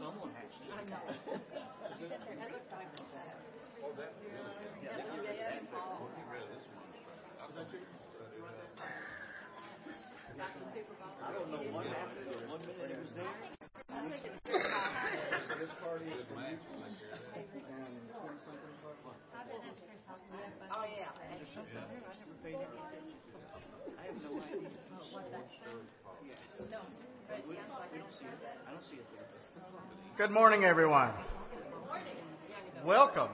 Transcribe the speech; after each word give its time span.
someone. 0.00 0.32
I 0.32 0.80
know. 0.88 1.04
oh, 3.84 3.92
that 4.00 4.16
really? 4.24 4.40
Yeah, 4.80 4.96
yeah, 4.96 5.28
yeah. 5.28 5.60
he 5.60 6.24
one. 6.24 6.88
That 7.52 7.68
you? 7.68 7.84
I 11.20 11.36
don't 11.36 11.52
know. 11.52 11.60
One 11.68 11.84
minute, 11.84 12.96
was 12.96 13.12
there. 13.12 13.28
This 15.60 15.68
party 15.84 16.08
is 16.16 16.24
Oh, 20.72 20.88
yeah. 20.96 21.12
I 27.50 28.72
don't 28.72 28.84
see 28.88 28.96
it 28.96 29.06
there. 29.12 29.49
Good 30.20 30.32
morning, 30.32 30.64
everyone. 30.64 31.12
Welcome. 32.84 33.30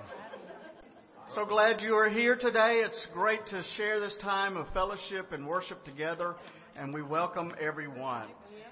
So 1.34 1.44
glad 1.44 1.80
you 1.80 1.96
are 1.96 2.08
here 2.08 2.36
today. 2.36 2.84
It's 2.86 3.08
great 3.12 3.44
to 3.48 3.64
share 3.76 3.98
this 3.98 4.16
time 4.22 4.56
of 4.56 4.68
fellowship 4.72 5.32
and 5.32 5.48
worship 5.48 5.84
together, 5.84 6.36
and 6.76 6.94
we 6.94 7.02
welcome 7.02 7.52
everyone. 7.60 8.28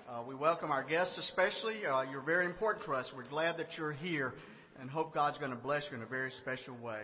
Uh, 0.09 0.23
we 0.29 0.37
welcome 0.37 0.71
our 0.71 0.85
guests 0.85 1.19
especially. 1.19 1.85
Uh, 1.85 2.03
you're 2.03 2.23
very 2.23 2.47
important 2.47 2.85
to 2.85 2.93
us. 2.93 3.11
We're 3.17 3.29
glad 3.29 3.57
that 3.57 3.77
you're 3.77 3.91
here 3.91 4.35
and 4.79 4.89
hope 4.89 5.13
God's 5.13 5.39
going 5.39 5.51
to 5.51 5.57
bless 5.57 5.83
you 5.91 5.97
in 5.97 6.05
a 6.05 6.07
very 6.07 6.31
special 6.41 6.77
way. 6.77 7.01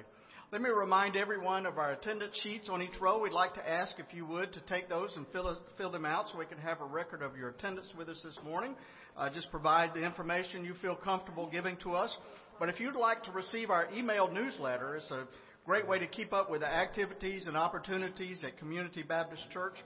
Let 0.52 0.62
me 0.62 0.70
remind 0.70 1.14
everyone 1.14 1.64
of 1.64 1.78
our 1.78 1.92
attendance 1.92 2.36
sheets 2.42 2.68
on 2.68 2.82
each 2.82 3.00
row. 3.00 3.20
We'd 3.20 3.30
like 3.30 3.54
to 3.54 3.70
ask 3.70 3.94
if 4.00 4.12
you 4.12 4.26
would 4.26 4.52
to 4.54 4.60
take 4.62 4.88
those 4.88 5.14
and 5.14 5.24
fill, 5.32 5.56
fill 5.78 5.92
them 5.92 6.04
out 6.04 6.28
so 6.28 6.38
we 6.38 6.44
can 6.44 6.58
have 6.58 6.80
a 6.80 6.84
record 6.84 7.22
of 7.22 7.36
your 7.36 7.50
attendance 7.50 7.86
with 7.96 8.08
us 8.08 8.20
this 8.24 8.36
morning. 8.44 8.74
Uh, 9.16 9.30
just 9.30 9.48
provide 9.52 9.94
the 9.94 10.04
information 10.04 10.64
you 10.64 10.74
feel 10.82 10.96
comfortable 10.96 11.48
giving 11.48 11.76
to 11.76 11.92
us. 11.92 12.12
But 12.58 12.68
if 12.68 12.80
you'd 12.80 12.96
like 12.96 13.22
to 13.24 13.30
receive 13.30 13.70
our 13.70 13.88
email 13.92 14.28
newsletter, 14.28 14.96
it's 14.96 15.08
a 15.12 15.28
great 15.64 15.86
way 15.86 16.00
to 16.00 16.08
keep 16.08 16.32
up 16.32 16.50
with 16.50 16.62
the 16.62 16.66
activities 16.66 17.46
and 17.46 17.56
opportunities 17.56 18.42
at 18.42 18.58
Community 18.58 19.04
Baptist 19.04 19.48
Church. 19.52 19.76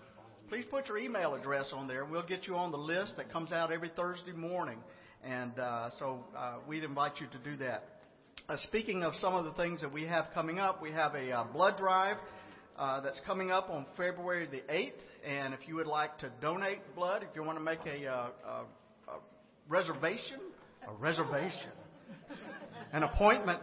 Please 0.49 0.65
put 0.71 0.89
your 0.89 0.97
email 0.97 1.35
address 1.35 1.73
on 1.75 1.87
there. 1.87 2.05
and 2.05 2.11
We'll 2.11 2.23
get 2.23 2.47
you 2.47 2.57
on 2.57 2.73
the 2.73 2.79
list 2.79 3.19
that 3.19 3.31
comes 3.31 3.53
out 3.53 3.71
every 3.71 3.91
Thursday 3.95 4.33
morning. 4.33 4.79
And 5.23 5.59
uh, 5.59 5.91
so 5.99 6.25
uh, 6.35 6.55
we'd 6.67 6.85
invite 6.85 7.21
you 7.21 7.27
to 7.27 7.39
do 7.51 7.55
that. 7.59 7.94
Uh, 8.47 8.59
speaking 8.59 9.03
of 9.03 9.15
some 9.23 9.35
of 9.35 9.47
the 9.47 9.53
things 9.53 9.81
that 9.81 9.91
we 9.91 10.05
have 10.05 10.27
coming 10.35 10.59
up, 10.59 10.83
we 10.83 10.93
have 10.93 11.15
a 11.15 11.31
uh, 11.31 11.45
blood 11.45 11.79
drive 11.79 12.19
uh, 12.77 13.01
that's 13.01 13.19
coming 13.25 13.51
up 13.51 13.71
on 13.71 13.87
February 13.97 14.47
the 14.47 14.61
8th. 14.71 14.93
And 15.27 15.55
if 15.55 15.61
you 15.67 15.77
would 15.77 15.87
like 15.87 16.19
to 16.19 16.31
donate 16.43 16.81
blood, 16.95 17.23
if 17.23 17.35
you 17.35 17.43
want 17.43 17.57
to 17.57 17.65
make 17.65 17.79
a, 17.87 18.07
uh, 18.07 18.29
a, 18.47 18.51
a 19.13 19.19
reservation, 19.67 20.41
a 20.87 20.93
reservation, 20.93 21.71
an 22.93 23.05
appointment 23.05 23.63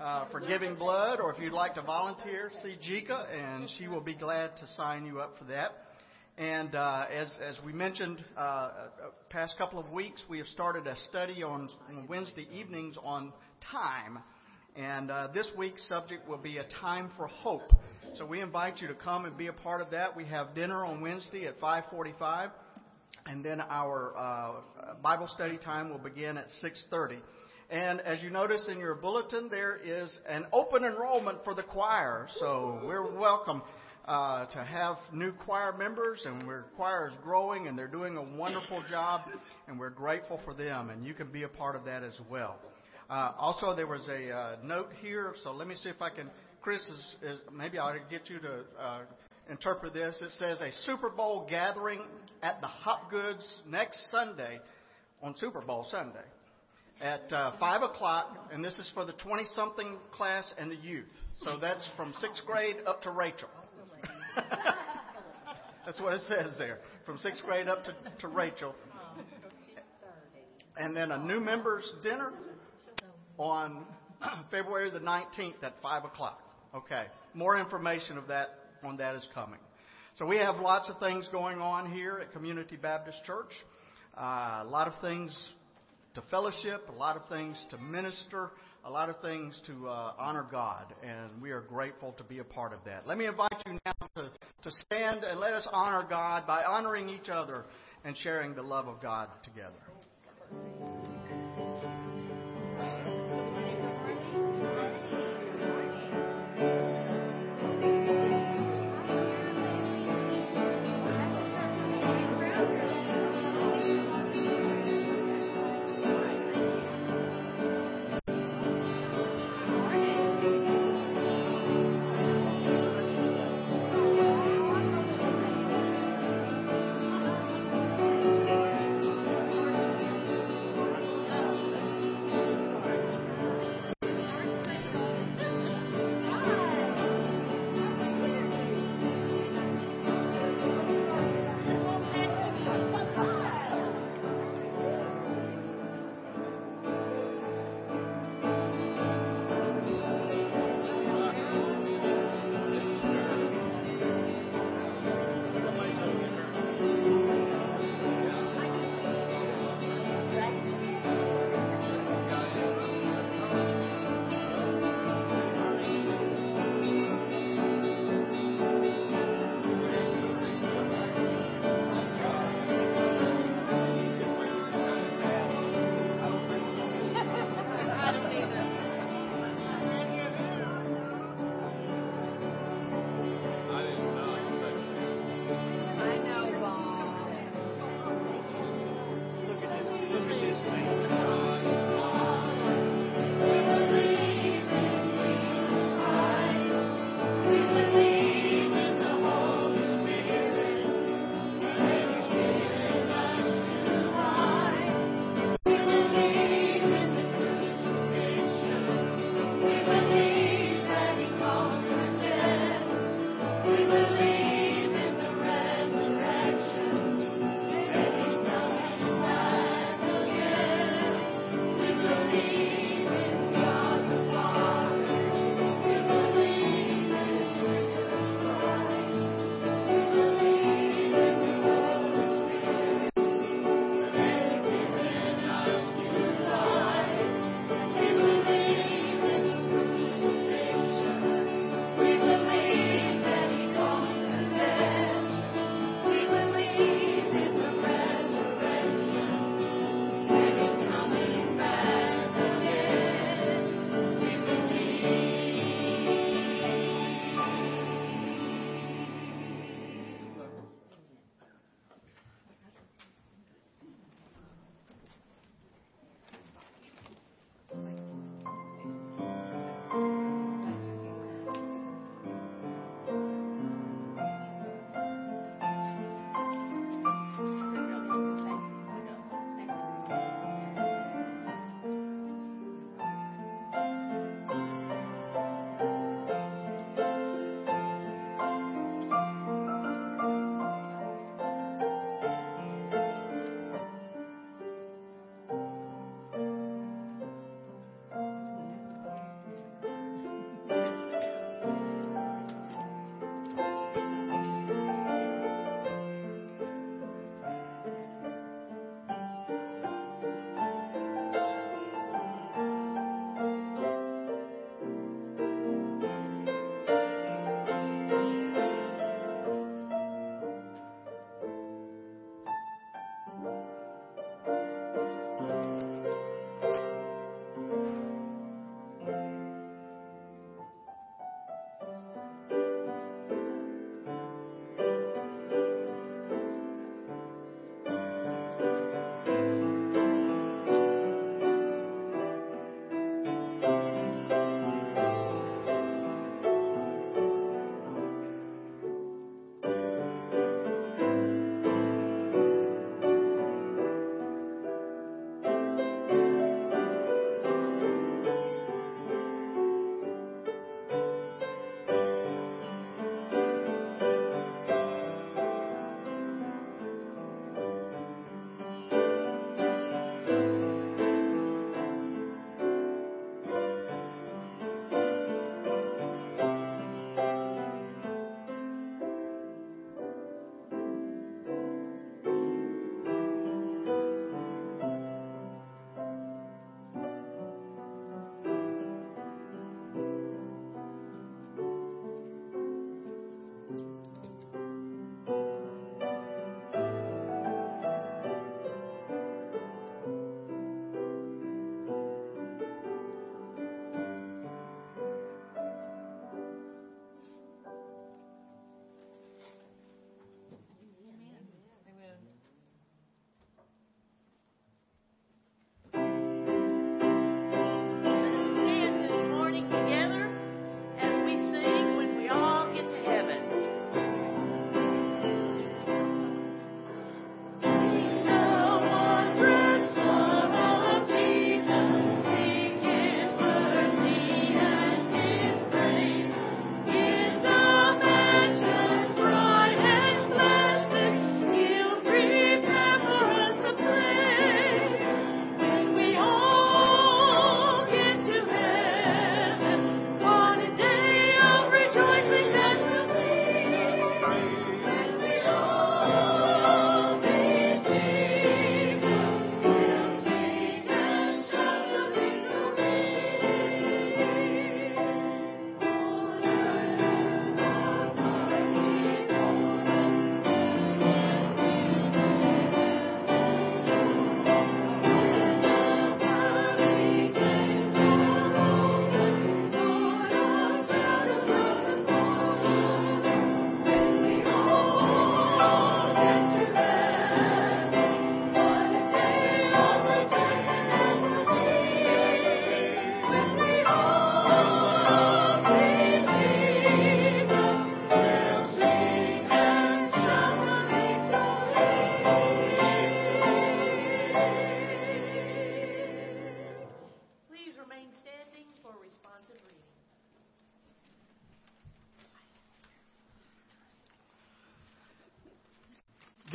uh, 0.00 0.24
for 0.32 0.40
giving 0.40 0.74
blood, 0.74 1.20
or 1.20 1.32
if 1.32 1.40
you'd 1.40 1.52
like 1.52 1.76
to 1.76 1.82
volunteer, 1.82 2.50
see 2.60 2.74
Jika, 2.84 3.32
and 3.32 3.70
she 3.78 3.86
will 3.86 4.00
be 4.00 4.14
glad 4.14 4.56
to 4.56 4.66
sign 4.76 5.06
you 5.06 5.20
up 5.20 5.38
for 5.38 5.44
that. 5.44 5.84
And 6.38 6.74
uh, 6.74 7.06
as, 7.12 7.28
as 7.40 7.56
we 7.64 7.72
mentioned 7.72 8.24
uh, 8.36 8.40
uh, 8.40 8.70
past 9.28 9.56
couple 9.58 9.78
of 9.78 9.90
weeks, 9.90 10.22
we 10.28 10.38
have 10.38 10.46
started 10.48 10.88
a 10.88 10.96
study 11.08 11.44
on 11.44 11.68
Wednesday 12.08 12.48
evenings 12.52 12.96
on 13.02 13.32
time. 13.60 14.18
And 14.76 15.10
uh, 15.10 15.28
this 15.34 15.50
week's 15.56 15.86
subject 15.88 16.28
will 16.28 16.38
be 16.38 16.58
a 16.58 16.64
time 16.80 17.10
for 17.16 17.26
hope. 17.26 17.72
So 18.16 18.24
we 18.24 18.40
invite 18.40 18.80
you 18.80 18.88
to 18.88 18.94
come 18.94 19.24
and 19.24 19.36
be 19.36 19.48
a 19.48 19.52
part 19.52 19.80
of 19.80 19.90
that. 19.90 20.16
We 20.16 20.24
have 20.26 20.54
dinner 20.54 20.84
on 20.84 21.00
Wednesday 21.00 21.46
at 21.46 21.60
5:45, 21.60 22.50
and 23.26 23.44
then 23.44 23.60
our 23.60 24.14
uh, 24.16 24.94
Bible 25.02 25.28
study 25.34 25.58
time 25.58 25.90
will 25.90 25.98
begin 25.98 26.36
at 26.38 26.46
6:30. 26.62 27.18
And 27.70 28.00
as 28.00 28.22
you 28.22 28.30
notice 28.30 28.64
in 28.68 28.78
your 28.78 28.94
bulletin, 28.94 29.48
there 29.50 29.76
is 29.76 30.16
an 30.26 30.46
open 30.52 30.84
enrollment 30.84 31.44
for 31.44 31.54
the 31.54 31.62
choir. 31.62 32.26
So 32.40 32.80
we're 32.82 33.14
welcome 33.18 33.62
uh, 34.06 34.46
to 34.46 34.64
have 34.64 34.96
new 35.12 35.32
choir 35.32 35.76
members, 35.76 36.22
and 36.24 36.42
our 36.44 36.64
choir 36.76 37.08
is 37.08 37.14
growing, 37.22 37.68
and 37.68 37.78
they're 37.78 37.86
doing 37.86 38.16
a 38.16 38.22
wonderful 38.22 38.82
job, 38.88 39.22
and 39.66 39.78
we're 39.78 39.90
grateful 39.90 40.40
for 40.46 40.54
them. 40.54 40.88
And 40.88 41.04
you 41.04 41.12
can 41.12 41.30
be 41.30 41.42
a 41.42 41.48
part 41.48 41.76
of 41.76 41.84
that 41.84 42.02
as 42.02 42.18
well. 42.30 42.56
Uh, 43.08 43.32
also, 43.38 43.74
there 43.74 43.86
was 43.86 44.06
a 44.08 44.30
uh, 44.30 44.56
note 44.62 44.90
here, 45.00 45.34
so 45.42 45.50
let 45.52 45.66
me 45.66 45.74
see 45.82 45.88
if 45.88 46.02
I 46.02 46.10
can. 46.10 46.30
Chris 46.60 46.82
is, 46.82 47.16
is 47.22 47.40
maybe 47.50 47.78
I'll 47.78 47.94
get 48.10 48.28
you 48.28 48.38
to 48.40 48.60
uh, 48.78 49.00
interpret 49.50 49.94
this. 49.94 50.14
It 50.20 50.32
says 50.38 50.60
a 50.60 50.70
Super 50.84 51.08
Bowl 51.08 51.46
gathering 51.48 52.02
at 52.42 52.60
the 52.60 52.66
Hop 52.66 53.10
Goods 53.10 53.46
next 53.66 54.10
Sunday 54.10 54.60
on 55.22 55.34
Super 55.38 55.62
Bowl 55.62 55.86
Sunday 55.90 56.26
at 57.00 57.32
uh, 57.32 57.52
5 57.58 57.82
o'clock, 57.82 58.36
and 58.52 58.62
this 58.62 58.78
is 58.78 58.90
for 58.92 59.06
the 59.06 59.12
20 59.14 59.44
something 59.54 59.96
class 60.12 60.52
and 60.58 60.70
the 60.70 60.76
youth. 60.76 61.06
So 61.40 61.58
that's 61.58 61.88
from 61.96 62.12
sixth 62.20 62.42
grade 62.44 62.76
up 62.86 63.00
to 63.02 63.10
Rachel. 63.10 63.48
that's 65.86 66.00
what 66.00 66.12
it 66.12 66.22
says 66.28 66.56
there. 66.58 66.78
From 67.06 67.16
sixth 67.18 67.42
grade 67.44 67.68
up 67.68 67.84
to, 67.84 67.94
to 68.20 68.28
Rachel. 68.28 68.74
And 70.76 70.96
then 70.96 71.10
a 71.10 71.18
new 71.18 71.40
members 71.40 71.90
dinner 72.02 72.32
on 73.38 73.84
February 74.50 74.90
the 74.90 75.00
19th 75.00 75.62
at 75.62 75.74
5 75.82 76.04
o'clock. 76.04 76.42
Okay. 76.74 77.06
More 77.34 77.58
information 77.58 78.18
of 78.18 78.28
that 78.28 78.48
on 78.82 78.96
that 78.98 79.14
is 79.14 79.26
coming. 79.34 79.60
So 80.16 80.26
we 80.26 80.38
have 80.38 80.56
lots 80.56 80.90
of 80.90 80.98
things 80.98 81.28
going 81.30 81.60
on 81.60 81.90
here 81.92 82.18
at 82.20 82.32
Community 82.32 82.76
Baptist 82.76 83.24
Church. 83.24 83.52
Uh, 84.16 84.62
a 84.62 84.68
lot 84.68 84.88
of 84.88 85.00
things 85.00 85.32
to 86.14 86.22
fellowship, 86.30 86.88
a 86.88 86.92
lot 86.92 87.16
of 87.16 87.28
things 87.28 87.64
to 87.70 87.78
minister, 87.78 88.50
a 88.84 88.90
lot 88.90 89.08
of 89.08 89.20
things 89.20 89.60
to 89.66 89.88
uh, 89.88 90.14
honor 90.18 90.46
God, 90.50 90.94
and 91.02 91.40
we 91.40 91.50
are 91.50 91.60
grateful 91.60 92.12
to 92.12 92.24
be 92.24 92.38
a 92.38 92.44
part 92.44 92.72
of 92.72 92.80
that. 92.84 93.06
Let 93.06 93.18
me 93.18 93.26
invite 93.26 93.62
you 93.66 93.78
now 93.84 94.08
to, 94.16 94.30
to 94.62 94.70
stand 94.70 95.24
and 95.24 95.38
let 95.38 95.52
us 95.52 95.68
honor 95.70 96.06
God 96.08 96.46
by 96.46 96.64
honoring 96.64 97.08
each 97.08 97.28
other 97.28 97.64
and 98.04 98.16
sharing 98.16 98.54
the 98.54 98.62
love 98.62 98.88
of 98.88 99.00
God 99.00 99.28
together. 99.44 99.74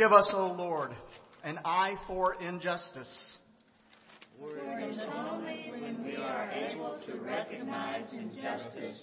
Give 0.04 0.12
us, 0.12 0.30
O 0.34 0.48
Lord, 0.48 0.92
an 1.46 1.60
eye 1.64 1.96
for 2.08 2.34
injustice. 2.42 3.38
For 4.38 4.50
it 4.58 4.90
is 4.90 5.00
only 5.16 5.72
when 5.72 6.04
we 6.04 6.18
are 6.18 6.52
able 6.52 7.00
to 7.08 7.22
recognize 7.22 8.12
injustice 8.12 8.98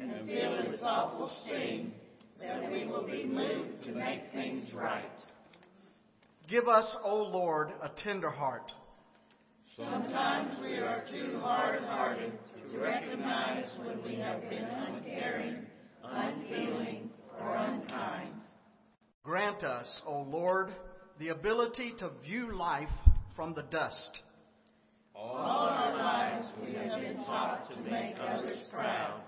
and 0.00 0.10
feel 0.26 0.54
its 0.54 0.82
awful 0.82 1.30
sting 1.44 1.92
that 2.40 2.68
we 2.68 2.84
will 2.84 3.06
be 3.06 3.26
moved 3.26 3.84
to 3.84 3.92
make 3.92 4.22
things 4.32 4.74
right. 4.74 5.04
Give 6.48 6.66
us, 6.66 6.96
O 7.04 7.14
Lord, 7.14 7.70
a 7.80 7.88
tender 8.02 8.30
heart. 8.30 8.72
Sometimes 9.76 10.56
we 10.60 10.78
are 10.78 11.04
too 11.12 11.38
hard-hearted 11.38 12.32
to 12.72 12.78
recognize 12.80 13.66
when 13.78 14.02
we 14.02 14.16
have 14.16 14.40
been 14.50 14.64
uncaring, 14.64 15.64
unfeeling, 16.02 17.08
or 17.40 17.54
unkind. 17.54 18.29
Grant 19.30 19.62
us, 19.62 19.86
O 20.08 20.22
Lord, 20.22 20.70
the 21.20 21.28
ability 21.28 21.94
to 22.00 22.10
view 22.24 22.52
life 22.52 22.88
from 23.36 23.54
the 23.54 23.62
dust. 23.62 24.22
All 25.14 25.36
our 25.36 25.94
lives 25.96 26.48
we 26.60 26.72
have 26.72 27.00
been 27.00 27.14
taught 27.18 27.70
to 27.70 27.80
make 27.88 28.16
others 28.18 28.58
proud, 28.72 29.20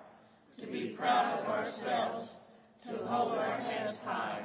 to 0.59 0.67
be 0.67 0.97
proud 0.99 1.39
of 1.39 1.47
ourselves, 1.47 2.29
to 2.91 2.97
hold 3.07 3.39
our 3.39 3.61
heads 3.61 3.97
high, 4.03 4.43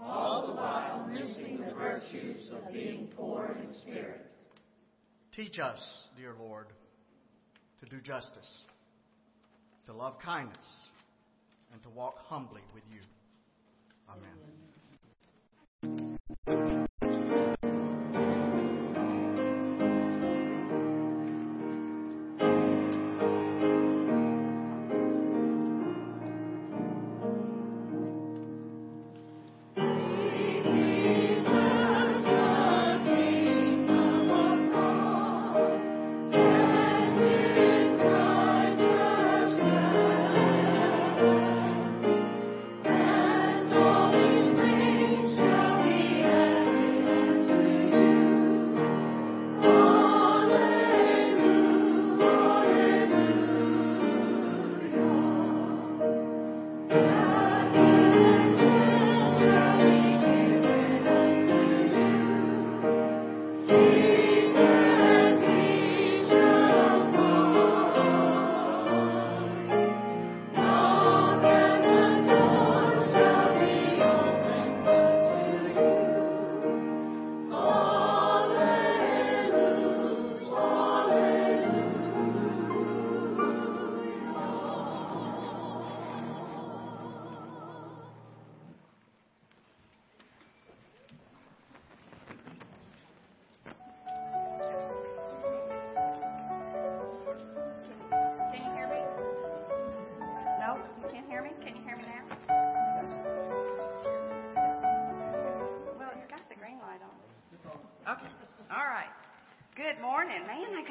all 0.00 0.46
the 0.46 0.52
while 0.52 1.04
missing 1.08 1.64
the 1.66 1.74
virtues 1.74 2.48
of 2.52 2.72
being 2.72 3.08
poor 3.16 3.58
in 3.60 3.74
spirit. 3.80 4.24
Teach 5.34 5.58
us, 5.58 5.80
dear 6.16 6.36
Lord, 6.38 6.68
to 7.80 7.90
do 7.90 8.00
justice, 8.00 8.62
to 9.86 9.92
love 9.92 10.20
kindness, 10.20 10.68
and 11.72 11.82
to 11.82 11.88
walk 11.88 12.18
humbly 12.28 12.62
with 12.72 12.84
you. 12.88 13.00
Amen. 14.08 14.65
Can 16.46 16.75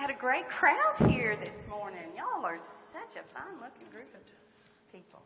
got 0.05 0.13
a 0.13 0.21
great 0.21 0.45
crowd 0.53 0.93
here 1.09 1.33
this 1.33 1.57
morning. 1.65 2.05
Y'all 2.13 2.45
are 2.45 2.61
such 2.93 3.17
a 3.17 3.25
fine 3.33 3.57
looking 3.57 3.89
group 3.89 4.05
of 4.13 4.21
people. 4.93 5.17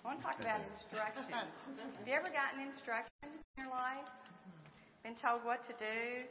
I 0.00 0.08
want 0.08 0.16
to 0.16 0.24
talk 0.24 0.40
about 0.40 0.64
instructions. 0.72 1.28
Have 1.28 2.08
you 2.08 2.16
ever 2.16 2.32
gotten 2.32 2.64
instructions 2.64 3.28
in 3.28 3.60
your 3.60 3.68
life? 3.68 4.08
Been 5.04 5.20
told 5.20 5.44
what 5.44 5.60
to 5.68 5.76
do? 5.76 6.24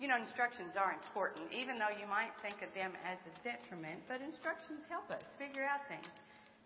You 0.00 0.08
know, 0.08 0.16
instructions 0.16 0.80
are 0.80 0.96
important, 0.96 1.52
even 1.52 1.76
though 1.76 1.92
you 1.92 2.08
might 2.08 2.32
think 2.40 2.64
of 2.64 2.72
them 2.72 2.96
as 3.04 3.20
a 3.28 3.32
detriment, 3.44 4.00
but 4.08 4.24
instructions 4.24 4.80
help 4.88 5.12
us 5.12 5.20
figure 5.36 5.68
out 5.68 5.84
things. 5.92 6.08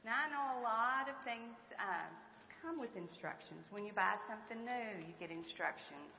Now, 0.06 0.22
I 0.22 0.30
know 0.30 0.44
a 0.54 0.62
lot 0.62 1.10
of 1.10 1.18
things 1.26 1.50
uh, 1.82 2.06
come 2.62 2.78
with 2.78 2.94
instructions. 2.94 3.66
When 3.74 3.82
you 3.82 3.90
buy 3.90 4.14
something 4.30 4.62
new, 4.62 5.02
you 5.02 5.18
get 5.18 5.34
instructions. 5.34 6.14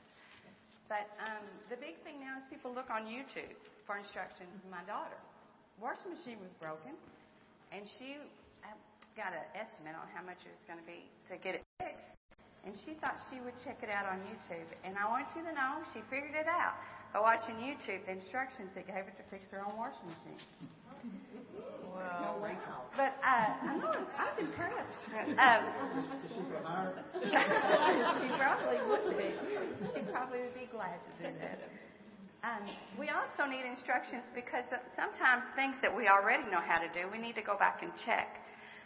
But 0.92 1.08
um, 1.24 1.40
the 1.72 1.80
big 1.80 1.96
thing 2.04 2.20
now 2.20 2.36
is 2.36 2.44
people 2.52 2.68
look 2.68 2.92
on 2.92 3.08
YouTube 3.08 3.56
for 3.86 3.96
instructions. 3.96 4.50
My 4.66 4.82
daughter, 4.84 5.16
washing 5.78 6.12
machine 6.12 6.42
was 6.42 6.50
broken, 6.58 6.92
and 7.70 7.86
she 7.96 8.18
uh, 8.66 8.74
got 9.14 9.32
an 9.32 9.46
estimate 9.54 9.94
on 9.94 10.10
how 10.10 10.26
much 10.26 10.42
it 10.42 10.50
was 10.50 10.64
going 10.66 10.82
to 10.82 10.88
be 10.90 11.06
to 11.30 11.38
get 11.38 11.54
it 11.56 11.62
fixed. 11.78 12.10
And 12.66 12.74
she 12.82 12.98
thought 12.98 13.14
she 13.30 13.38
would 13.46 13.54
check 13.62 13.78
it 13.86 13.88
out 13.88 14.10
on 14.10 14.18
YouTube. 14.26 14.66
And 14.82 14.98
I 14.98 15.06
want 15.06 15.30
you 15.38 15.46
to 15.46 15.54
know 15.54 15.86
she 15.94 16.02
figured 16.10 16.34
it 16.34 16.50
out 16.50 16.74
by 17.14 17.22
watching 17.22 17.54
YouTube, 17.62 18.02
the 18.10 18.18
instructions 18.18 18.74
that 18.74 18.90
gave 18.90 19.06
her 19.06 19.14
to 19.14 19.24
fix 19.30 19.46
her 19.54 19.62
own 19.62 19.78
washing 19.78 20.10
machine. 20.10 20.42
Wow. 21.94 22.42
But 22.98 23.14
uh, 23.22 23.70
I 23.70 23.76
know 23.78 23.94
I'm 24.18 24.36
impressed. 24.44 25.06
Um, 25.38 25.62
she 27.22 28.28
probably 28.36 28.78
would 28.88 29.16
be. 29.16 29.30
She 29.94 30.00
probably 30.12 30.40
would 30.42 30.54
be 30.54 30.68
glad 30.72 30.98
to 30.98 31.10
do 31.22 31.30
that. 31.40 31.58
Um, 32.44 32.68
we 32.98 33.08
also 33.08 33.48
need 33.48 33.64
instructions 33.64 34.24
because 34.34 34.64
sometimes 34.94 35.42
things 35.56 35.74
that 35.82 35.90
we 35.90 36.08
already 36.08 36.44
know 36.50 36.60
how 36.60 36.78
to 36.78 36.88
do, 36.92 37.08
we 37.10 37.18
need 37.18 37.34
to 37.34 37.42
go 37.42 37.56
back 37.56 37.82
and 37.82 37.92
check. 38.04 38.42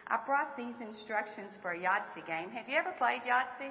I 0.06 0.18
brought 0.26 0.56
these 0.56 0.74
instructions 0.82 1.54
for 1.62 1.72
a 1.72 1.78
Yahtzee 1.78 2.26
game. 2.26 2.50
Have 2.50 2.68
you 2.68 2.76
ever 2.76 2.94
played 2.98 3.22
Yahtzee? 3.22 3.70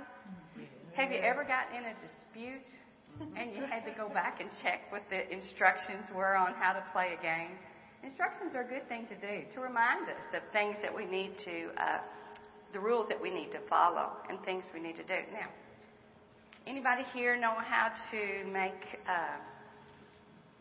Have 0.95 1.12
you 1.12 1.19
ever 1.19 1.43
gotten 1.43 1.77
in 1.77 1.86
a 1.91 1.95
dispute 2.00 2.67
and 3.36 3.55
you 3.55 3.63
had 3.63 3.83
to 3.86 3.91
go 3.91 4.07
back 4.09 4.39
and 4.39 4.50
check 4.63 4.91
what 4.91 5.03
the 5.09 5.27
instructions 5.31 6.07
were 6.15 6.36
on 6.36 6.53
how 6.53 6.74
to 6.74 6.83
play 6.93 7.15
a 7.17 7.21
game? 7.21 7.59
Instructions 8.03 8.55
are 8.55 8.62
a 8.62 8.67
good 8.67 8.88
thing 8.88 9.07
to 9.07 9.15
do 9.15 9.43
to 9.53 9.59
remind 9.59 10.07
us 10.07 10.24
of 10.33 10.41
things 10.53 10.77
that 10.81 10.95
we 10.95 11.05
need 11.05 11.38
to, 11.43 11.69
uh, 11.75 12.00
the 12.71 12.79
rules 12.79 13.09
that 13.09 13.19
we 13.19 13.29
need 13.29 13.51
to 13.51 13.59
follow 13.69 14.12
and 14.29 14.39
things 14.45 14.63
we 14.74 14.79
need 14.79 14.95
to 14.95 15.03
do. 15.03 15.19
Now, 15.33 15.51
anybody 16.65 17.03
here 17.13 17.36
know 17.36 17.55
how 17.59 17.91
to 18.12 18.48
make 18.48 19.00
uh, 19.07 19.36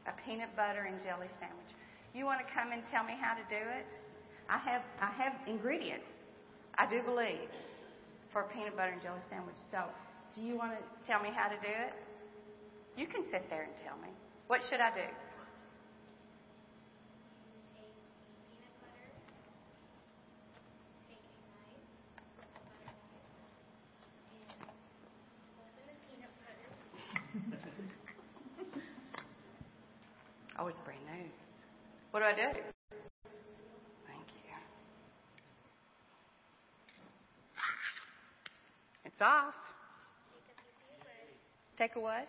a 0.08 0.14
peanut 0.24 0.54
butter 0.56 0.88
and 0.88 0.96
jelly 1.02 1.28
sandwich? 1.38 1.70
You 2.14 2.24
want 2.24 2.40
to 2.40 2.48
come 2.52 2.72
and 2.72 2.82
tell 2.86 3.04
me 3.04 3.14
how 3.20 3.34
to 3.34 3.44
do 3.48 3.60
it? 3.60 3.86
I 4.48 4.58
have 4.58 4.82
I 5.00 5.12
have 5.12 5.34
ingredients. 5.46 6.08
I 6.76 6.88
do 6.88 7.02
believe 7.02 7.52
for 8.32 8.42
a 8.42 8.48
peanut 8.48 8.76
butter 8.76 8.92
and 8.92 9.02
jelly 9.02 9.20
sandwich. 9.28 9.56
So, 9.70 9.84
do 10.34 10.40
you 10.40 10.56
want 10.56 10.72
to 10.72 10.80
tell 11.06 11.22
me 11.22 11.30
how 11.34 11.48
to 11.48 11.56
do 11.56 11.68
it? 11.68 11.92
You 12.96 13.06
can 13.06 13.22
sit 13.30 13.48
there 13.50 13.62
and 13.62 13.72
tell 13.84 13.96
me. 14.00 14.08
What 14.46 14.62
should 14.68 14.80
I 14.80 14.90
do? 14.90 15.06
Oh, 30.60 30.66
it's 30.66 30.80
brand 30.80 31.00
new. 31.06 31.30
What 32.10 32.20
do 32.20 32.26
I 32.26 32.32
do? 32.32 32.52
Thank 34.06 34.26
you. 34.34 34.56
It's 39.04 39.20
off. 39.20 39.54
Take 41.78 41.94
a 41.94 42.00
what? 42.00 42.28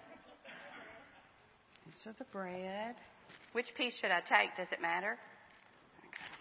These 1.85 2.13
the 2.19 2.25
bread. 2.25 2.95
Which 3.53 3.73
piece 3.75 3.95
should 3.95 4.11
I 4.11 4.19
take? 4.19 4.55
Does 4.55 4.67
it 4.71 4.79
matter? 4.79 5.17
Okay. 6.07 6.39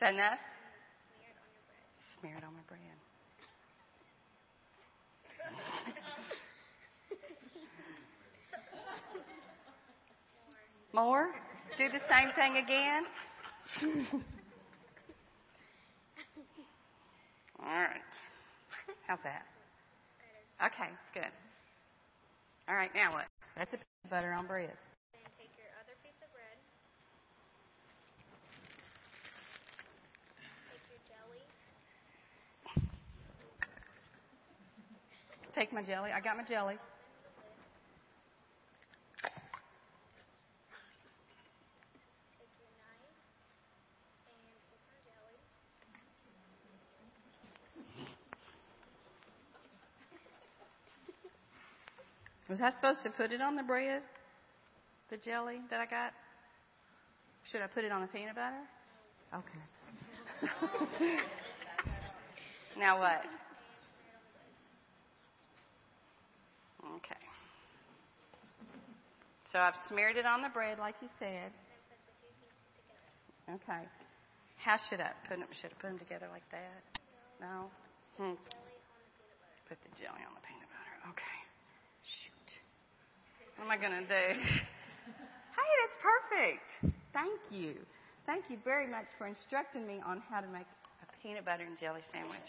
That 0.00 0.14
enough? 0.14 0.38
Smear 2.20 2.36
it 2.36 2.44
on 2.44 2.52
my 2.54 2.60
bread. 2.68 2.80
More? 10.92 11.28
Do 11.78 11.88
the 11.88 12.00
same 12.10 12.32
thing 12.34 12.56
again? 12.56 13.04
All 17.62 17.66
right. 17.66 18.00
How's 19.06 19.18
that? 19.22 19.46
Okay, 20.66 20.90
good. 21.14 21.30
All 22.68 22.74
right, 22.74 22.90
now 22.94 23.12
what? 23.12 23.26
That's 23.56 23.72
a 23.72 23.76
peanut 23.76 24.10
butter 24.10 24.32
on 24.32 24.46
bread. 24.46 24.70
Then 25.12 25.22
take 25.38 25.50
your 25.56 25.70
other 25.78 25.94
piece 26.02 26.20
of 26.22 26.30
bread. 26.34 26.58
Take 30.70 30.84
your 30.90 31.00
jelly. 31.06 31.42
Take 35.60 35.74
my 35.74 35.82
jelly. 35.82 36.08
I 36.10 36.20
got 36.20 36.38
my 36.38 36.42
jelly. 36.42 36.78
Take 42.38 42.48
your 42.56 42.72
knife 42.80 43.12
and 44.24 44.40
put 44.70 44.80
some 44.88 45.04
jelly. 45.04 45.36
Was 52.48 52.60
I 52.62 52.70
supposed 52.74 53.02
to 53.02 53.10
put 53.10 53.30
it 53.30 53.42
on 53.42 53.54
the 53.54 53.62
bread? 53.62 54.00
The 55.10 55.18
jelly 55.18 55.60
that 55.68 55.78
I 55.78 55.84
got? 55.84 56.14
Should 57.52 57.60
I 57.60 57.66
put 57.66 57.84
it 57.84 57.92
on 57.92 58.00
the 58.00 58.06
peanut 58.06 58.34
butter? 58.34 58.64
Okay. 59.34 59.60
now 62.78 62.98
what? 62.98 63.26
Okay. 66.96 67.22
So 69.52 69.58
I've 69.58 69.74
smeared 69.88 70.16
it 70.16 70.26
on 70.26 70.42
the 70.42 70.48
bread 70.48 70.78
like 70.78 70.94
you 71.02 71.08
said. 71.18 71.50
Okay. 73.48 73.82
How 74.58 74.76
should 74.88 75.00
I 75.00 75.10
put 75.28 75.38
them? 75.38 75.48
Should 75.60 75.72
I 75.72 75.76
put 75.80 75.88
them 75.90 75.98
together 75.98 76.26
like 76.30 76.46
that? 76.52 76.82
No. 77.40 77.66
Hmm. 78.18 78.38
Put 79.66 79.78
the 79.82 79.90
jelly 79.98 80.22
on 80.22 80.34
the 80.34 80.44
peanut 80.46 80.70
butter. 80.70 80.94
Okay. 81.10 81.38
Shoot. 82.04 82.50
What 83.56 83.64
am 83.66 83.70
I 83.72 83.78
gonna 83.80 84.06
do? 84.06 84.26
hey, 85.58 85.70
that's 85.82 85.98
perfect. 85.98 86.94
Thank 87.12 87.40
you. 87.50 87.74
Thank 88.26 88.44
you 88.50 88.58
very 88.62 88.86
much 88.86 89.06
for 89.18 89.26
instructing 89.26 89.86
me 89.86 89.98
on 90.06 90.22
how 90.30 90.40
to 90.40 90.46
make 90.46 90.68
a 91.02 91.06
peanut 91.22 91.44
butter 91.44 91.64
and 91.64 91.78
jelly 91.80 92.02
sandwich. 92.12 92.46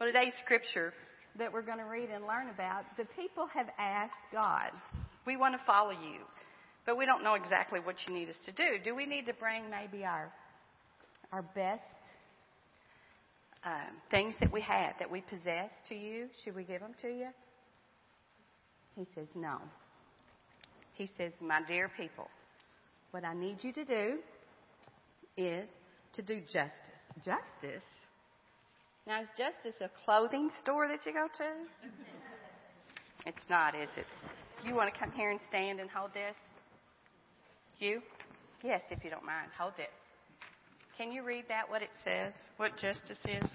Well, 0.00 0.08
today's 0.08 0.32
scripture 0.44 0.94
that 1.38 1.52
we're 1.52 1.62
going 1.62 1.78
to 1.78 1.84
read 1.84 2.10
and 2.10 2.26
learn 2.26 2.48
about, 2.48 2.84
the 2.96 3.04
people 3.16 3.46
have 3.52 3.68
asked 3.78 4.12
God, 4.32 4.70
we 5.26 5.36
want 5.36 5.54
to 5.54 5.60
follow 5.66 5.90
you, 5.90 6.20
but 6.86 6.96
we 6.96 7.06
don't 7.06 7.22
know 7.22 7.34
exactly 7.34 7.80
what 7.80 7.96
you 8.06 8.14
need 8.14 8.28
us 8.28 8.36
to 8.46 8.52
do. 8.52 8.78
Do 8.82 8.94
we 8.94 9.06
need 9.06 9.26
to 9.26 9.34
bring 9.34 9.70
maybe 9.70 10.04
our 10.04 10.32
our 11.32 11.42
best 11.42 11.82
um, 13.64 13.96
things 14.10 14.34
that 14.40 14.52
we 14.52 14.60
have, 14.60 14.94
that 14.98 15.10
we 15.10 15.20
possess 15.20 15.70
to 15.88 15.94
you? 15.94 16.28
Should 16.44 16.54
we 16.54 16.64
give 16.64 16.80
them 16.80 16.94
to 17.02 17.08
you? 17.08 17.28
He 18.96 19.06
says, 19.14 19.26
no. 19.34 19.58
He 20.94 21.08
says, 21.16 21.32
my 21.40 21.60
dear 21.66 21.90
people, 21.96 22.28
what 23.10 23.24
I 23.24 23.34
need 23.34 23.58
you 23.62 23.72
to 23.72 23.84
do 23.84 24.18
is 25.36 25.68
to 26.14 26.22
do 26.22 26.40
justice. 26.40 26.72
Justice? 27.18 27.82
Now, 29.08 29.22
is 29.22 29.28
justice 29.38 29.80
a 29.80 29.88
clothing 30.04 30.50
store 30.58 30.86
that 30.86 31.06
you 31.06 31.14
go 31.14 31.28
to? 31.38 31.90
It's 33.24 33.48
not, 33.48 33.74
is 33.74 33.88
it? 33.96 34.04
You 34.66 34.74
want 34.74 34.92
to 34.92 35.00
come 35.00 35.10
here 35.12 35.30
and 35.30 35.40
stand 35.48 35.80
and 35.80 35.88
hold 35.88 36.12
this? 36.12 36.36
You? 37.78 38.02
Yes, 38.62 38.82
if 38.90 39.02
you 39.02 39.08
don't 39.08 39.24
mind. 39.24 39.48
Hold 39.58 39.72
this. 39.78 39.86
Can 40.98 41.10
you 41.10 41.24
read 41.24 41.44
that, 41.48 41.70
what 41.70 41.80
it 41.80 41.88
says? 42.04 42.34
What 42.58 42.72
justice 42.76 43.16
is? 43.24 43.50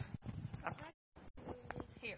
Here. 2.01 2.17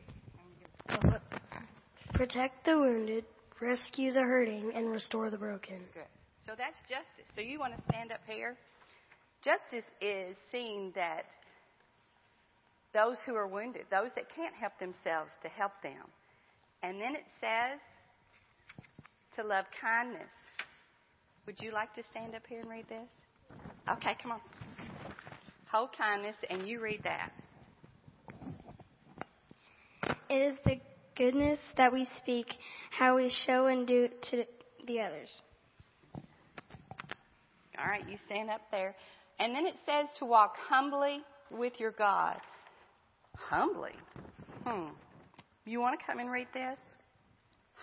Protect 2.14 2.64
the 2.64 2.80
wounded, 2.80 3.26
rescue 3.60 4.14
the 4.14 4.22
hurting, 4.22 4.72
and 4.74 4.90
restore 4.90 5.30
the 5.30 5.38
broken. 5.38 5.80
Good. 5.94 6.04
So 6.46 6.54
that's 6.58 6.80
justice. 6.84 7.30
So 7.36 7.42
you 7.42 7.60
want 7.60 7.76
to 7.76 7.82
stand 7.90 8.14
up 8.14 8.22
here? 8.26 8.56
Justice 9.44 9.84
is 10.00 10.38
seeing 10.54 10.94
that 10.96 11.26
those 12.96 13.18
who 13.26 13.36
are 13.36 13.46
wounded, 13.46 13.84
those 13.92 14.10
that 14.16 14.24
can't 14.34 14.56
help 14.56 14.80
themselves, 14.80 15.30
to 15.44 15.50
help 15.50 15.74
them. 15.84 16.08
And 16.82 17.00
then 17.00 17.14
it 17.14 17.26
says 17.42 17.78
to 19.36 19.44
love 19.44 19.66
kindness. 19.82 20.32
Would 21.46 21.60
you 21.60 21.74
like 21.74 21.94
to 21.96 22.04
stand 22.10 22.34
up 22.36 22.44
here 22.48 22.62
and 22.62 22.70
read 22.70 22.86
this? 22.88 23.08
Okay, 23.98 24.16
come 24.24 24.32
on. 24.32 24.40
Hold 25.70 25.90
kindness, 25.98 26.36
and 26.50 26.66
you 26.66 26.80
read 26.80 27.02
that. 27.04 27.32
It 30.30 30.54
is 30.54 30.58
the 30.66 30.80
goodness 31.18 31.60
that 31.78 31.92
we 31.92 32.08
speak, 32.18 32.48
how 32.92 33.18
we 33.18 33.32
show 33.46 33.68
and 33.68 33.86
do 33.86 34.08
to 34.32 34.46
the 34.88 35.02
others. 35.02 35.30
All 37.78 37.88
right, 37.88 38.08
you 38.10 38.18
stand 38.26 38.50
up 38.50 38.62
there. 38.72 38.96
And 39.38 39.54
then 39.54 39.66
it 39.66 39.76
says 39.86 40.08
to 40.20 40.26
walk 40.26 40.56
humbly 40.70 41.20
with 41.52 41.74
your 41.78 41.92
God. 41.92 42.38
Humbly? 43.38 43.92
Hmm. 44.66 44.88
You 45.66 45.80
want 45.80 46.00
to 46.00 46.06
come 46.06 46.20
and 46.20 46.30
read 46.32 46.48
this? 46.54 46.80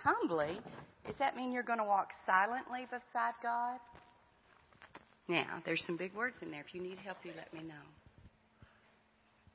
Humbly? 0.02 0.60
Does 1.06 1.16
that 1.18 1.36
mean 1.36 1.52
you're 1.52 1.62
going 1.62 1.78
to 1.78 1.84
walk 1.84 2.08
silently 2.26 2.86
beside 2.90 3.34
God? 3.42 3.78
Now, 5.28 5.60
there's 5.64 5.82
some 5.86 5.96
big 5.96 6.14
words 6.14 6.36
in 6.42 6.50
there. 6.50 6.60
If 6.66 6.74
you 6.74 6.82
need 6.82 6.98
help, 7.04 7.18
you 7.24 7.32
let 7.36 7.52
me 7.54 7.60
know. 7.62 7.74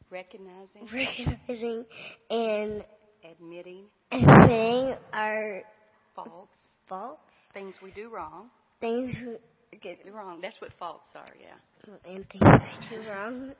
Recognizing, 0.09 0.87
Recognizing 0.93 1.85
and 2.29 2.83
admitting 3.29 3.83
admitting 4.09 4.95
our 5.11 5.61
faults, 6.15 6.53
faults, 6.87 7.19
things 7.53 7.75
we 7.83 7.91
do 7.91 8.09
wrong. 8.09 8.49
things 8.79 9.13
we 9.71 9.77
get 9.79 9.97
Wrong. 10.13 10.39
That's 10.41 10.55
what 10.61 10.71
faults 10.79 11.09
are, 11.13 11.27
yeah. 11.41 11.93
and 12.09 12.25
things 12.29 12.41
we 12.91 12.97
do 12.97 13.09
wrong, 13.09 13.51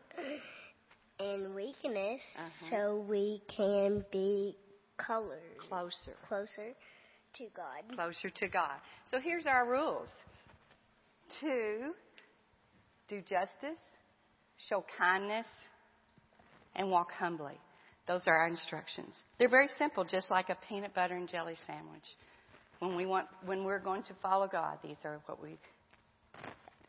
and 1.20 1.54
weakness, 1.56 2.22
Uh-huh. 2.38 2.70
so 2.70 3.06
we 3.10 3.42
can 3.56 4.06
be 4.12 4.56
colored 4.98 5.58
Closer. 5.70 6.16
closer 6.28 6.74
to 7.36 7.46
God. 7.56 7.96
closer 7.96 8.30
to 8.30 8.48
God. 8.48 8.78
So 9.12 9.20
here's 9.20 9.46
our 9.46 9.68
rules 9.70 10.10
to 11.42 11.94
do 13.08 13.22
justice, 13.22 13.78
show 14.70 14.84
kindness, 14.98 15.46
and 16.76 16.90
walk 16.90 17.12
humbly. 17.12 17.60
Those 18.08 18.22
are 18.28 18.36
our 18.36 18.48
instructions. 18.48 19.16
They're 19.38 19.50
very 19.50 19.68
simple, 19.78 20.04
just 20.06 20.32
like 20.32 20.50
a 20.50 20.58
peanut 20.70 20.94
butter 20.96 21.16
and 21.16 21.28
jelly 21.28 21.56
sandwich. 21.68 22.06
When 22.80 22.96
we 22.96 23.06
want, 23.06 23.28
when 23.46 23.64
we're 23.66 23.80
going 23.80 24.04
to 24.04 24.14
follow 24.22 24.48
God, 24.48 24.78
these 24.84 24.98
are 25.04 25.20
what 25.26 25.42
we, 25.42 25.58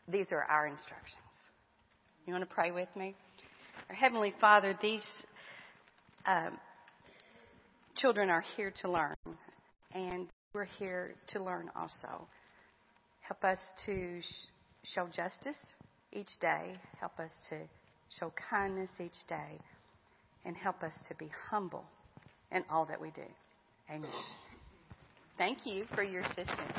these 0.07 0.31
are 0.31 0.43
our 0.43 0.67
instructions. 0.67 1.15
You 2.25 2.33
want 2.33 2.47
to 2.47 2.53
pray 2.53 2.71
with 2.71 2.89
me? 2.95 3.15
Our 3.89 3.95
Heavenly 3.95 4.35
Father, 4.39 4.77
these 4.83 5.01
um, 6.27 6.59
children 7.95 8.29
are 8.29 8.43
here 8.55 8.71
to 8.81 8.91
learn, 8.91 9.15
and 9.95 10.27
we're 10.53 10.65
here 10.65 11.15
to 11.29 11.43
learn 11.43 11.71
also. 11.75 12.27
Help 13.21 13.43
us 13.43 13.57
to 13.87 14.21
sh- 14.21 14.25
show 14.93 15.07
justice 15.07 15.57
each 16.13 16.29
day. 16.39 16.75
Help 16.99 17.19
us 17.19 17.31
to 17.49 17.57
show 18.19 18.31
kindness 18.49 18.91
each 18.99 19.27
day. 19.27 19.59
And 20.45 20.55
help 20.55 20.83
us 20.83 20.93
to 21.07 21.15
be 21.15 21.29
humble 21.49 21.83
in 22.51 22.63
all 22.69 22.85
that 22.85 23.01
we 23.01 23.09
do. 23.09 23.25
Amen. 23.89 24.11
Thank 25.39 25.65
you 25.65 25.85
for 25.95 26.03
your 26.03 26.21
assistance. 26.21 26.73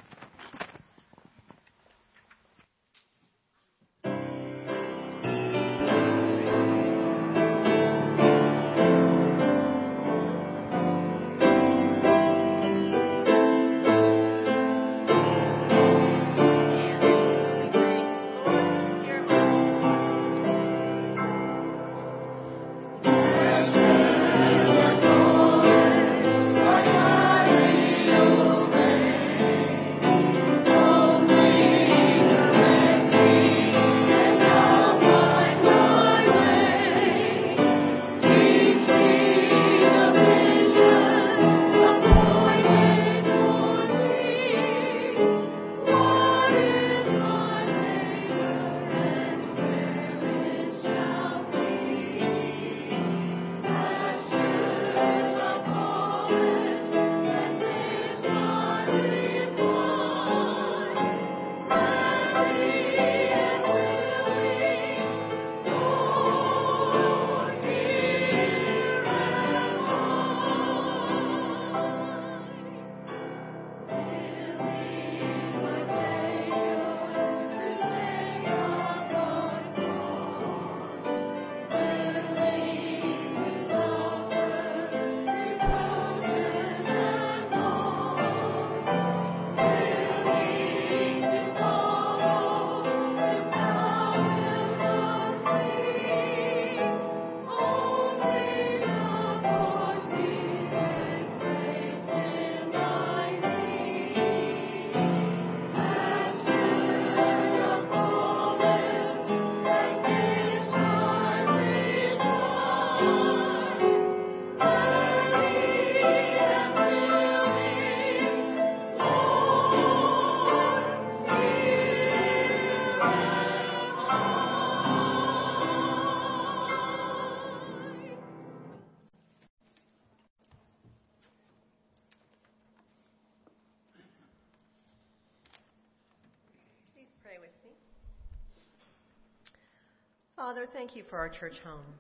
Father, 140.51 140.67
thank 140.73 140.97
you 140.97 141.05
for 141.09 141.17
our 141.17 141.29
church 141.29 141.61
home, 141.65 141.95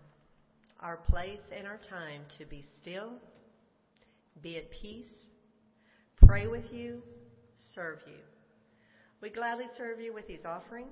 our 0.81 0.97
place 0.97 1.39
and 1.57 1.69
our 1.69 1.79
time 1.89 2.23
to 2.37 2.45
be 2.45 2.65
still, 2.83 3.13
be 4.43 4.57
at 4.57 4.69
peace, 4.73 5.07
pray 6.27 6.49
with 6.49 6.65
you, 6.73 7.01
serve 7.77 8.01
you. 8.09 8.19
We 9.21 9.31
gladly 9.31 9.67
serve 9.77 10.01
you 10.01 10.13
with 10.13 10.27
these 10.27 10.45
offerings. 10.45 10.91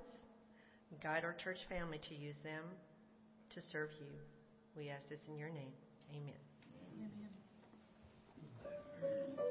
Guide 1.03 1.25
our 1.25 1.33
church 1.33 1.59
family 1.69 1.99
to 2.09 2.15
use 2.15 2.37
them 2.45 2.63
to 3.53 3.61
serve 3.73 3.91
you. 3.99 4.07
We 4.77 4.91
ask 4.91 5.09
this 5.09 5.19
in 5.27 5.37
your 5.37 5.51
name. 5.51 5.73
Amen. 6.15 6.35
Amen. 9.03 9.49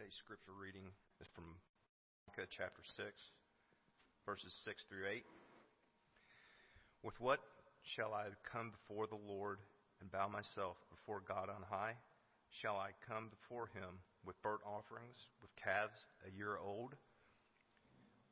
Today's 0.00 0.16
scripture 0.24 0.56
reading 0.56 0.88
is 1.20 1.28
from 1.36 1.44
Micah 2.24 2.48
chapter 2.48 2.80
6, 2.96 3.12
verses 4.24 4.48
6 4.64 4.88
through 4.88 5.04
8. 5.04 5.20
With 7.04 7.20
what 7.20 7.44
shall 7.84 8.16
I 8.16 8.32
come 8.48 8.72
before 8.72 9.04
the 9.04 9.20
Lord 9.20 9.60
and 10.00 10.08
bow 10.08 10.24
myself 10.24 10.80
before 10.88 11.20
God 11.28 11.52
on 11.52 11.60
high? 11.68 12.00
Shall 12.48 12.80
I 12.80 12.96
come 13.04 13.28
before 13.28 13.68
him 13.76 14.00
with 14.24 14.40
burnt 14.40 14.64
offerings, 14.64 15.20
with 15.44 15.52
calves 15.60 16.00
a 16.24 16.32
year 16.32 16.56
old? 16.56 16.96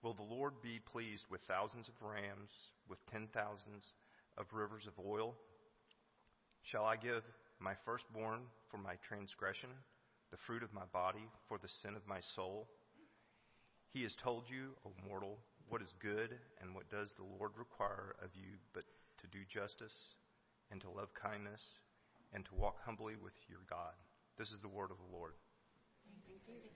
Will 0.01 0.17
the 0.17 0.25
Lord 0.25 0.65
be 0.65 0.81
pleased 0.81 1.29
with 1.29 1.45
thousands 1.45 1.93
of 1.93 2.01
rams, 2.01 2.49
with 2.89 3.05
ten 3.13 3.29
thousands 3.37 3.93
of 4.41 4.49
rivers 4.57 4.89
of 4.89 4.97
oil? 5.05 5.37
Shall 6.65 6.89
I 6.89 6.97
give 6.97 7.29
my 7.61 7.77
firstborn 7.85 8.49
for 8.73 8.81
my 8.81 8.97
transgression? 9.05 9.69
The 10.31 10.37
fruit 10.37 10.63
of 10.63 10.73
my 10.73 10.85
body 10.93 11.29
for 11.49 11.59
the 11.59 11.69
sin 11.69 11.95
of 11.97 12.07
my 12.07 12.21
soul. 12.21 12.69
He 13.93 14.03
has 14.03 14.15
told 14.15 14.45
you, 14.49 14.77
O 14.87 14.93
mortal, 15.09 15.39
what 15.69 15.83
is 15.83 15.95
good 16.01 16.37
and 16.61 16.75
what 16.75 16.91
does 16.91 17.13
the 17.13 17.25
Lord 17.39 17.53
require 17.57 18.17
of 18.23 18.31
you 18.35 18.57
but 18.73 18.85
to 19.21 19.27
do 19.27 19.39
justice 19.49 19.95
and 20.71 20.81
to 20.81 20.91
love 20.91 21.09
kindness 21.15 21.63
and 22.33 22.45
to 22.45 22.55
walk 22.55 22.77
humbly 22.85 23.15
with 23.23 23.35
your 23.49 23.61
God. 23.69 23.95
This 24.39 24.53
is 24.53 24.61
the 24.61 24.69
word 24.69 24.91
of 24.91 24.99
the 24.99 25.17
Lord. 25.17 25.33
Thanks 26.27 26.45
be 26.47 26.53
to 26.55 26.69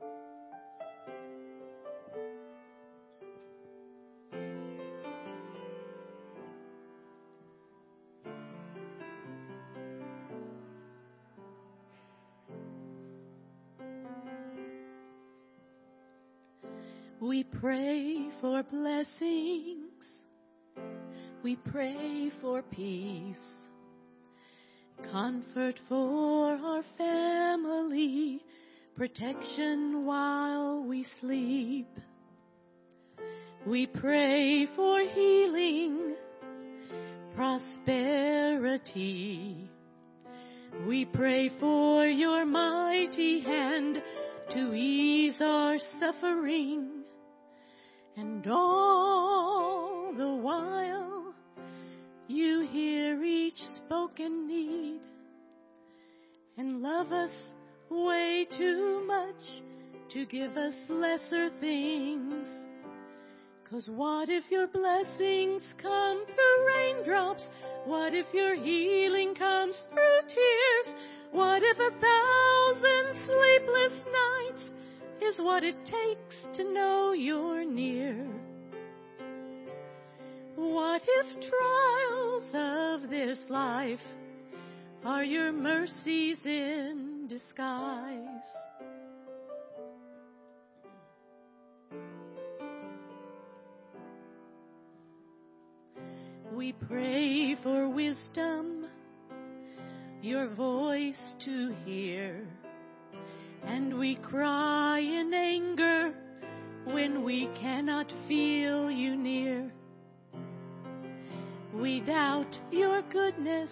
God. 0.00 0.43
We 17.52 17.58
pray 17.58 18.28
for 18.40 18.62
blessings. 18.62 20.04
We 21.42 21.56
pray 21.56 22.30
for 22.40 22.62
peace. 22.62 23.36
Comfort 25.10 25.80
for 25.88 26.52
our 26.52 26.82
family. 26.96 28.40
Protection 28.96 30.06
while 30.06 30.84
we 30.86 31.04
sleep. 31.20 31.88
We 33.66 33.86
pray 33.86 34.68
for 34.76 35.00
healing. 35.00 36.14
Prosperity. 37.34 38.88
We 40.86 41.04
pray 41.06 41.50
for 41.60 42.06
your 42.06 42.46
mighty 42.46 43.40
hand 43.40 44.00
to 44.50 44.74
ease 44.74 45.40
our 45.40 45.78
suffering 45.98 46.93
and 48.16 48.46
all 48.46 50.12
the 50.16 50.34
while 50.34 51.34
you 52.28 52.60
hear 52.70 53.22
each 53.24 53.60
spoken 53.76 54.46
need 54.46 55.00
and 56.56 56.80
love 56.82 57.12
us 57.12 57.32
way 57.90 58.46
too 58.56 59.04
much 59.06 59.62
to 60.12 60.24
give 60.26 60.56
us 60.56 60.74
lesser 60.88 61.50
things. 61.60 62.46
Cause 63.68 63.88
what 63.88 64.28
if 64.28 64.44
your 64.50 64.68
blessings 64.68 65.62
come 65.82 66.24
through 66.26 66.66
raindrops? 66.66 67.48
What 67.86 68.14
if 68.14 68.26
your 68.32 68.54
healing 68.54 69.34
comes 69.34 69.76
through 69.90 70.28
tears? 70.28 71.00
What 71.32 71.62
if 71.64 71.78
a 71.78 71.90
thousand 71.90 73.26
sleepless 73.26 74.04
nights 74.06 74.70
is 75.22 75.38
what 75.38 75.64
it 75.64 75.76
takes 75.84 76.56
to 76.56 76.64
know 76.64 77.12
you're 77.12 77.64
near. 77.64 78.26
What 80.56 81.02
if 81.06 81.26
trials 81.50 82.50
of 82.54 83.10
this 83.10 83.38
life 83.48 83.98
are 85.04 85.24
your 85.24 85.52
mercies 85.52 86.38
in 86.44 87.26
disguise? 87.28 88.24
We 96.54 96.72
pray 96.72 97.56
for 97.62 97.88
wisdom. 97.88 98.86
your 100.22 100.48
voice 100.48 101.34
to 101.44 101.74
hear. 101.84 102.46
And 103.66 103.98
we 103.98 104.16
cry 104.16 104.98
in 105.00 105.32
anger 105.34 106.12
when 106.84 107.24
we 107.24 107.48
cannot 107.60 108.12
feel 108.28 108.90
you 108.90 109.16
near. 109.16 109.72
We 111.74 112.00
doubt 112.00 112.58
your 112.70 113.02
goodness. 113.10 113.70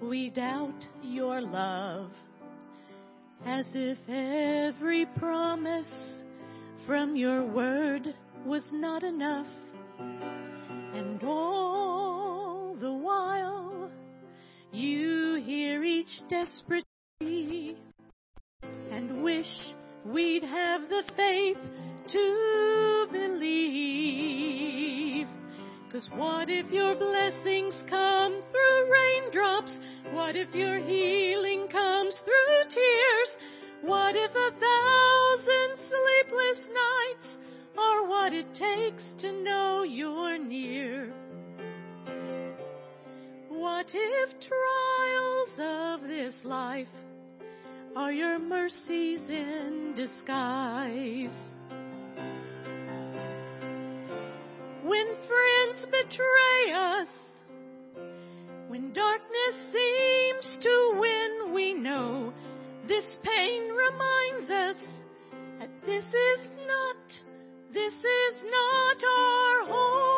We 0.00 0.30
doubt 0.30 0.86
your 1.02 1.40
love. 1.40 2.10
As 3.46 3.66
if 3.74 3.98
every 4.08 5.06
promise 5.16 5.88
from 6.86 7.16
your 7.16 7.44
word 7.44 8.14
was 8.44 8.64
not 8.72 9.04
enough. 9.04 9.46
And 9.98 11.22
all 11.22 12.76
the 12.80 12.92
while, 12.92 13.90
you 14.72 15.42
hear 15.44 15.82
each 15.82 16.22
desperate 16.28 16.84
wish 19.36 19.74
we'd 20.04 20.42
have 20.42 20.88
the 20.88 21.04
faith 21.16 21.56
to 22.08 23.06
believe. 23.10 24.48
Cause 25.90 26.06
what 26.14 26.48
if 26.50 26.70
your 26.70 26.94
blessings 26.96 27.74
come 27.88 28.40
through 28.50 28.92
raindrops? 28.92 29.78
What 30.12 30.36
if 30.36 30.54
your 30.54 30.78
healing 30.78 31.68
comes 31.68 32.14
through 32.24 32.64
tears? 32.74 33.30
What 33.82 34.14
if 34.16 34.30
a 34.30 34.50
thousand 34.66 35.78
sleepless 35.88 36.66
nights 36.68 37.28
are 37.78 38.06
what 38.06 38.32
it 38.34 38.54
takes 38.54 39.04
to 39.20 39.32
know 39.32 39.82
you're 39.82 40.38
near? 40.38 41.12
What 43.48 43.86
if 43.94 44.30
trials 44.40 45.58
of 45.58 46.02
this 46.08 46.34
life 46.44 46.88
are 47.94 48.12
your 48.12 48.38
mercies 48.38 49.20
in 49.28 49.92
disguise? 49.94 51.36
When 54.84 55.06
friends 55.06 55.86
betray 55.90 56.72
us, 56.74 57.08
when 58.68 58.92
darkness 58.92 59.72
seems 59.72 60.58
to 60.62 60.98
win, 60.98 61.54
we 61.54 61.74
know 61.74 62.32
this 62.88 63.04
pain 63.22 63.62
reminds 63.62 64.50
us 64.50 64.76
that 65.60 65.70
this 65.84 66.04
is 66.04 66.50
not, 66.66 66.96
this 67.74 67.94
is 67.94 68.34
not 68.50 69.04
our 69.04 69.66
home. 69.66 70.11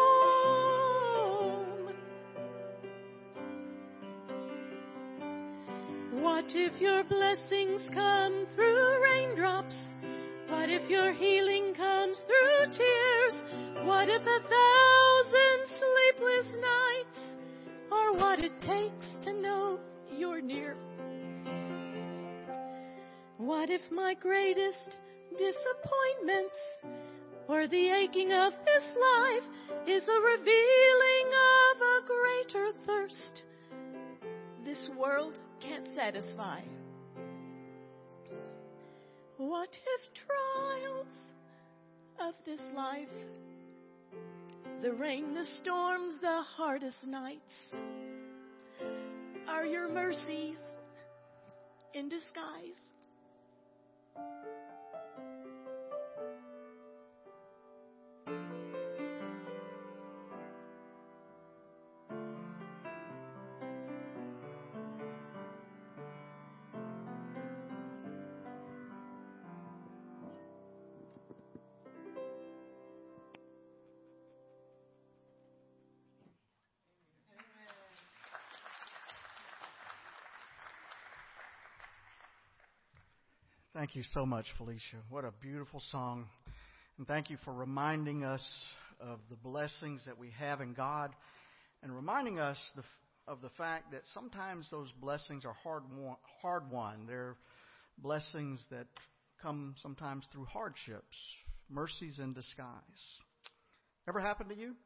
What 6.34 6.50
if 6.56 6.80
your 6.80 7.04
blessings 7.04 7.80
come 7.94 8.48
through 8.56 9.02
raindrops? 9.04 9.76
What 10.48 10.68
if 10.68 10.90
your 10.90 11.12
healing 11.12 11.74
comes 11.74 12.20
through 12.26 12.72
tears? 12.72 13.34
What 13.86 14.08
if 14.08 14.20
a 14.20 14.40
thousand 14.50 15.78
sleepless 15.78 16.56
nights 16.60 17.36
are 17.92 18.14
what 18.14 18.40
it 18.40 18.60
takes 18.62 19.24
to 19.24 19.32
know 19.32 19.78
you're 20.10 20.40
near? 20.40 20.76
What 23.38 23.70
if 23.70 23.82
my 23.92 24.14
greatest 24.14 24.96
disappointments 25.38 26.58
or 27.46 27.68
the 27.68 27.90
aching 27.90 28.32
of 28.32 28.52
this 28.64 28.84
life 29.14 29.86
is 29.86 30.02
a 30.08 30.20
revealing 30.20 31.28
of 31.62 31.80
a 31.80 32.00
greater 32.08 32.72
thirst 32.86 33.44
this 34.64 34.90
world 34.98 35.38
can't 35.68 35.88
satisfy? 35.94 36.60
What 39.36 39.68
if 39.70 40.00
trials 40.14 41.14
of 42.20 42.34
this 42.44 42.60
life, 42.74 43.08
the 44.82 44.92
rain, 44.92 45.34
the 45.34 45.44
storms, 45.62 46.16
the 46.20 46.42
hardest 46.56 47.06
nights, 47.06 47.52
are 49.48 49.66
your 49.66 49.88
mercies 49.88 50.58
in 51.94 52.08
disguise? 52.08 52.80
Thank 83.84 83.96
you 83.96 84.12
so 84.14 84.24
much, 84.24 84.46
Felicia. 84.56 84.96
What 85.10 85.26
a 85.26 85.32
beautiful 85.42 85.82
song. 85.92 86.24
And 86.96 87.06
thank 87.06 87.28
you 87.28 87.36
for 87.44 87.52
reminding 87.52 88.24
us 88.24 88.42
of 88.98 89.18
the 89.28 89.36
blessings 89.36 90.00
that 90.06 90.18
we 90.18 90.30
have 90.38 90.62
in 90.62 90.72
God 90.72 91.10
and 91.82 91.94
reminding 91.94 92.40
us 92.40 92.56
the, 92.76 92.82
of 93.28 93.42
the 93.42 93.50
fact 93.58 93.92
that 93.92 94.00
sometimes 94.14 94.68
those 94.70 94.88
blessings 95.02 95.44
are 95.44 95.52
hard 95.62 95.82
won, 95.94 96.16
hard 96.40 96.70
won. 96.70 97.04
They're 97.06 97.36
blessings 97.98 98.64
that 98.70 98.86
come 99.42 99.74
sometimes 99.82 100.24
through 100.32 100.46
hardships, 100.46 101.18
mercies 101.68 102.20
in 102.20 102.32
disguise. 102.32 102.70
Ever 104.08 104.18
happened 104.18 104.48
to 104.48 104.56
you? 104.56 104.76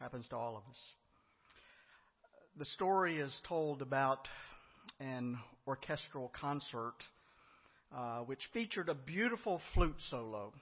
Happens 0.00 0.26
to 0.28 0.36
all 0.36 0.56
of 0.56 0.62
us. 0.70 0.78
The 2.56 2.64
story 2.64 3.18
is 3.18 3.38
told 3.46 3.82
about 3.82 4.26
an 5.00 5.38
orchestral 5.68 6.32
concert 6.40 6.96
uh, 7.94 8.18
which 8.20 8.40
featured 8.52 8.88
a 8.88 8.94
beautiful 8.94 9.60
flute 9.74 9.96
solo. 10.10 10.52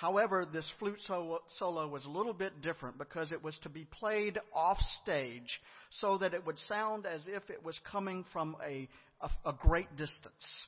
However, 0.00 0.46
this 0.50 0.70
flute 0.78 1.00
solo, 1.06 1.88
was 1.88 2.04
a 2.04 2.08
little 2.08 2.32
bit 2.32 2.60
different 2.62 2.98
because 2.98 3.32
it 3.32 3.42
was 3.42 3.56
to 3.62 3.68
be 3.68 3.84
played 3.84 4.38
off 4.52 4.78
stage 5.02 5.60
so 6.00 6.18
that 6.18 6.34
it 6.34 6.44
would 6.46 6.58
sound 6.68 7.06
as 7.06 7.22
if 7.26 7.48
it 7.48 7.64
was 7.64 7.78
coming 7.90 8.24
from 8.32 8.56
a, 8.64 8.88
a, 9.20 9.50
a 9.50 9.52
great 9.52 9.88
distance. 9.96 10.66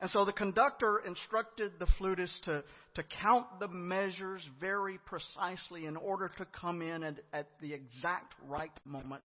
And 0.00 0.10
so 0.10 0.24
the 0.24 0.32
conductor 0.32 0.98
instructed 1.06 1.72
the 1.78 1.86
flutist 1.98 2.44
to, 2.44 2.62
to 2.94 3.02
count 3.22 3.46
the 3.60 3.68
measures 3.68 4.46
very 4.60 4.98
precisely 5.06 5.86
in 5.86 5.96
order 5.96 6.30
to 6.38 6.46
come 6.60 6.82
in 6.82 7.02
at, 7.02 7.16
at 7.32 7.48
the 7.60 7.72
exact 7.72 8.34
right 8.46 8.72
moment 8.84 9.22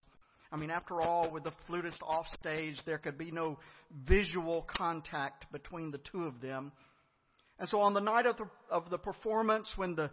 I 0.56 0.58
mean, 0.58 0.72
after 0.72 1.02
all, 1.02 1.30
with 1.30 1.44
the 1.44 1.52
flutist 1.68 2.02
off 2.02 2.28
stage, 2.39 2.78
there 2.86 2.98
could 2.98 3.18
be 3.18 3.30
no 3.30 3.60
visual 4.08 4.65
contact 4.74 5.52
between 5.52 5.91
the 5.91 5.98
two 5.98 6.24
of 6.24 6.39
them. 6.39 6.72
And 7.60 7.68
so 7.68 7.82
on 7.82 7.94
the 7.94 8.00
night 8.00 8.26
of 8.26 8.38
the, 8.38 8.48
of 8.72 8.89
the 8.89 8.98
performance, 8.98 9.70
when 9.76 9.96
the, 9.96 10.10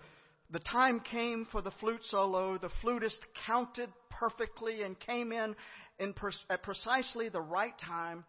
the 0.51 0.59
time 0.59 0.99
came 0.99 1.47
for 1.53 1.63
the 1.63 1.71
flute 1.79 2.01
solo, 2.11 2.59
the 2.59 2.73
flutist 2.81 3.19
counted 3.47 3.89
perfectly 4.11 4.83
and 4.83 4.99
came 4.99 5.31
in, 5.31 5.55
in 6.01 6.13
pres- 6.13 6.45
at 6.51 6.65
precisely 6.65 7.29
the 7.29 7.41
right 7.41 7.79
time. 7.79 8.25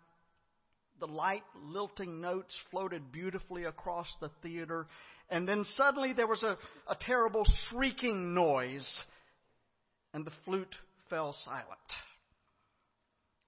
The 0.99 1.07
light, 1.07 1.41
lilting 1.65 2.21
notes 2.21 2.53
floated 2.69 3.11
beautifully 3.11 3.63
across 3.63 4.07
the 4.21 4.29
theater. 4.43 4.85
And 5.31 5.47
then 5.49 5.65
suddenly 5.75 6.13
there 6.13 6.27
was 6.27 6.43
a, 6.43 6.59
a 6.87 6.95
terrible 6.95 7.43
shrieking 7.71 8.35
noise, 8.35 8.87
and 10.13 10.23
the 10.23 10.31
flute 10.45 10.75
fell 11.09 11.35
silent. 11.45 11.67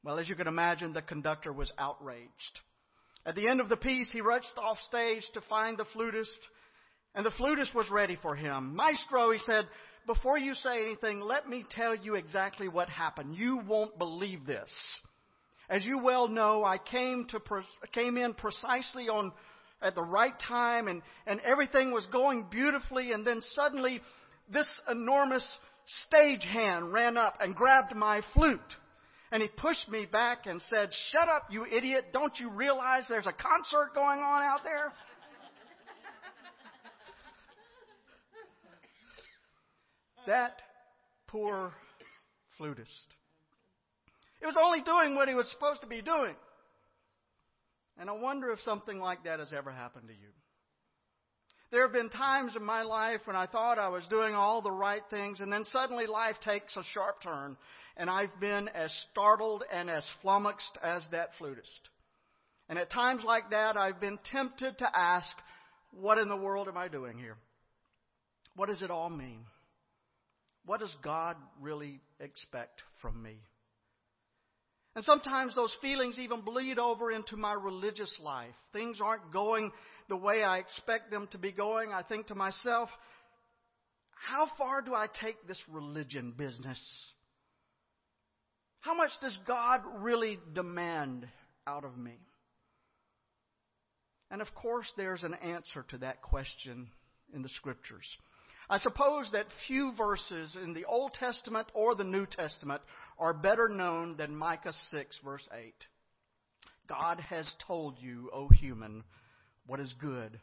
Well, 0.04 0.20
as 0.20 0.30
you 0.30 0.36
can 0.36 0.48
imagine, 0.48 0.94
the 0.94 1.02
conductor 1.02 1.52
was 1.52 1.72
outraged. 1.78 2.30
At 3.26 3.36
the 3.36 3.48
end 3.48 3.60
of 3.60 3.70
the 3.70 3.78
piece, 3.78 4.10
he 4.12 4.22
rushed 4.22 4.48
off 4.58 4.78
stage 4.88 5.24
to 5.34 5.42
find 5.50 5.78
the 5.78 5.86
flutist, 5.94 6.38
and 7.16 7.26
the 7.26 7.32
flutist 7.32 7.74
was 7.74 7.90
ready 7.90 8.18
for 8.22 8.36
him. 8.36 8.76
Maestro, 8.76 9.32
he 9.32 9.40
said, 9.40 9.66
before 10.06 10.38
you 10.38 10.54
say 10.54 10.84
anything, 10.84 11.20
let 11.20 11.50
me 11.50 11.66
tell 11.72 11.96
you 11.96 12.16
exactly 12.16 12.68
what 12.68 12.90
happened. 12.90 13.36
You 13.36 13.58
won't 13.58 13.98
believe 13.98 14.46
this. 14.46 14.72
As 15.70 15.84
you 15.84 15.98
well 15.98 16.28
know, 16.28 16.64
I 16.64 16.78
came 16.78 17.26
to 17.30 17.40
came 17.92 18.18
in 18.18 18.36
precisely 18.36 19.10
on 19.10 19.32
at 19.82 19.96
the 19.96 20.04
right 20.04 20.40
time, 20.48 20.88
and 20.88 21.02
and 21.26 21.42
everything 21.42 21.92
was 21.92 22.06
going 22.12 22.46
beautifully, 22.52 23.14
and 23.14 23.26
then 23.26 23.42
suddenly, 23.56 24.02
this 24.48 24.70
enormous 24.88 25.46
stagehand 26.08 26.94
ran 26.94 27.18
up 27.18 27.38
and 27.40 27.56
grabbed 27.56 27.96
my 27.96 28.22
flute. 28.34 28.60
And 29.32 29.42
he 29.42 29.50
pushed 29.50 29.90
me 29.90 30.06
back 30.06 30.46
and 30.46 30.62
said, 30.70 30.90
Shut 31.12 31.28
up, 31.28 31.48
you 31.50 31.66
idiot. 31.66 32.14
Don't 32.14 32.40
you 32.40 32.50
realize 32.50 33.06
there's 33.10 33.28
a 33.28 33.34
concert 33.34 33.94
going 33.94 34.20
on 34.20 34.44
out 34.44 34.64
there? 34.64 34.94
that 40.28 40.62
poor 41.28 41.74
flutist. 42.58 42.90
It 44.42 44.46
was 44.46 44.56
only 44.62 44.82
doing 44.82 45.16
what 45.16 45.28
he 45.28 45.34
was 45.34 45.50
supposed 45.52 45.82
to 45.82 45.88
be 45.88 46.02
doing. 46.02 46.36
And 47.98 48.10
I 48.10 48.14
wonder 48.14 48.52
if 48.52 48.60
something 48.62 49.00
like 49.00 49.24
that 49.24 49.40
has 49.40 49.54
ever 49.54 49.72
happened 49.72 50.08
to 50.08 50.14
you. 50.14 50.30
There 51.76 51.84
have 51.84 51.92
been 51.92 52.08
times 52.08 52.56
in 52.56 52.64
my 52.64 52.84
life 52.84 53.20
when 53.26 53.36
I 53.36 53.48
thought 53.48 53.78
I 53.78 53.90
was 53.90 54.06
doing 54.10 54.34
all 54.34 54.62
the 54.62 54.72
right 54.72 55.02
things, 55.10 55.42
and 55.42 55.52
then 55.52 55.66
suddenly 55.66 56.08
life 56.08 56.38
takes 56.42 56.78
a 56.78 56.84
sharp 56.94 57.22
turn, 57.22 57.58
and 57.98 58.10
I've 58.10 58.40
been 58.40 58.70
as 58.70 58.98
startled 59.12 59.62
and 59.70 59.90
as 59.90 60.10
flummoxed 60.22 60.78
as 60.82 61.04
that 61.12 61.32
flutist. 61.38 61.90
And 62.70 62.80
at 62.80 62.90
times 62.90 63.24
like 63.26 63.50
that, 63.50 63.76
I've 63.76 64.00
been 64.00 64.20
tempted 64.32 64.78
to 64.78 64.88
ask, 64.98 65.36
What 65.92 66.18
in 66.18 66.30
the 66.30 66.38
world 66.38 66.70
am 66.70 66.78
I 66.78 66.88
doing 66.88 67.18
here? 67.18 67.36
What 68.56 68.70
does 68.70 68.82
it 68.82 68.90
all 68.90 69.10
mean? 69.10 69.42
What 70.66 70.80
does 70.80 70.96
God 71.04 71.36
really 71.60 72.00
expect 72.22 72.84
from 73.02 73.22
me? 73.22 73.36
And 74.96 75.04
sometimes 75.04 75.56
those 75.56 75.76
feelings 75.82 76.18
even 76.20 76.40
bleed 76.40 76.80
over 76.80 77.12
into 77.12 77.36
my 77.36 77.52
religious 77.52 78.16
life. 78.22 78.56
Things 78.72 79.00
aren't 79.04 79.34
going 79.34 79.74
the 80.10 80.18
way 80.18 80.44
I 80.44 80.58
expect 80.58 81.12
them 81.12 81.28
to 81.32 81.38
be 81.38 81.52
going. 81.52 81.92
I 81.92 82.04
think 82.04 82.28
to 82.28 82.36
myself, 82.36 82.90
how 84.12 84.48
far 84.58 84.82
do 84.82 84.94
I 84.94 85.08
take 85.22 85.48
this 85.48 85.62
religion 85.70 86.34
business? 86.38 86.80
How 88.80 88.96
much 88.96 89.12
does 89.22 89.38
God 89.48 89.82
really 89.98 90.40
demand 90.54 91.28
out 91.68 91.86
of 91.86 91.98
me? 91.98 92.18
And 94.32 94.42
of 94.42 94.54
course, 94.54 94.92
there's 94.98 95.24
an 95.24 95.36
answer 95.36 95.86
to 95.90 95.98
that 96.00 96.22
question 96.22 96.88
in 97.34 97.42
the 97.42 97.50
Scriptures. 97.50 98.06
I 98.70 98.80
suppose 98.80 99.30
that 99.32 99.46
few 99.68 99.94
verses 99.96 100.58
in 100.62 100.74
the 100.74 100.86
Old 100.86 101.14
Testament 101.14 101.68
or 101.74 101.94
the 101.94 102.04
New 102.04 102.26
Testament 102.26 102.82
are 103.20 103.34
better 103.34 103.70
known 103.70 104.18
than 104.18 104.36
Micah 104.36 104.74
6, 104.92 105.20
verse 105.24 105.48
8. 105.54 105.74
God 106.88 107.20
has 107.20 107.46
told 107.68 107.98
you, 108.00 108.30
O 108.34 108.50
human, 108.50 109.04
what 109.68 109.80
is 109.80 109.94
good. 110.00 110.40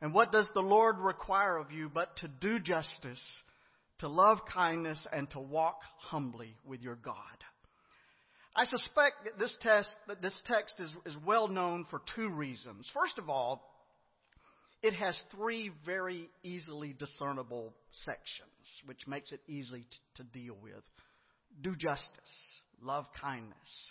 And 0.00 0.12
what 0.12 0.32
does 0.32 0.48
the 0.54 0.60
Lord 0.60 0.98
require 0.98 1.56
of 1.56 1.72
you 1.72 1.90
but 1.92 2.16
to 2.18 2.28
do 2.28 2.58
justice, 2.58 3.22
to 4.00 4.08
love 4.08 4.38
kindness, 4.52 5.04
and 5.12 5.30
to 5.30 5.40
walk 5.40 5.80
humbly 5.98 6.54
with 6.64 6.82
your 6.82 6.96
God? 6.96 7.14
I 8.54 8.64
suspect 8.64 9.24
that 9.24 9.38
this, 9.38 9.54
test, 9.60 9.94
that 10.08 10.22
this 10.22 10.38
text 10.46 10.80
is, 10.80 10.90
is 11.04 11.14
well 11.24 11.48
known 11.48 11.86
for 11.90 12.00
two 12.14 12.30
reasons. 12.30 12.88
First 12.94 13.18
of 13.18 13.28
all, 13.28 13.62
it 14.82 14.94
has 14.94 15.14
three 15.34 15.70
very 15.84 16.28
easily 16.42 16.94
discernible 16.98 17.74
sections, 18.04 18.50
which 18.86 19.06
makes 19.06 19.32
it 19.32 19.40
easy 19.48 19.86
to 20.14 20.22
deal 20.22 20.56
with. 20.62 20.82
Do 21.60 21.74
justice, 21.74 22.08
love 22.82 23.06
kindness, 23.20 23.90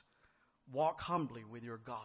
walk 0.72 1.00
humbly 1.00 1.44
with 1.44 1.64
your 1.64 1.78
God. 1.78 1.98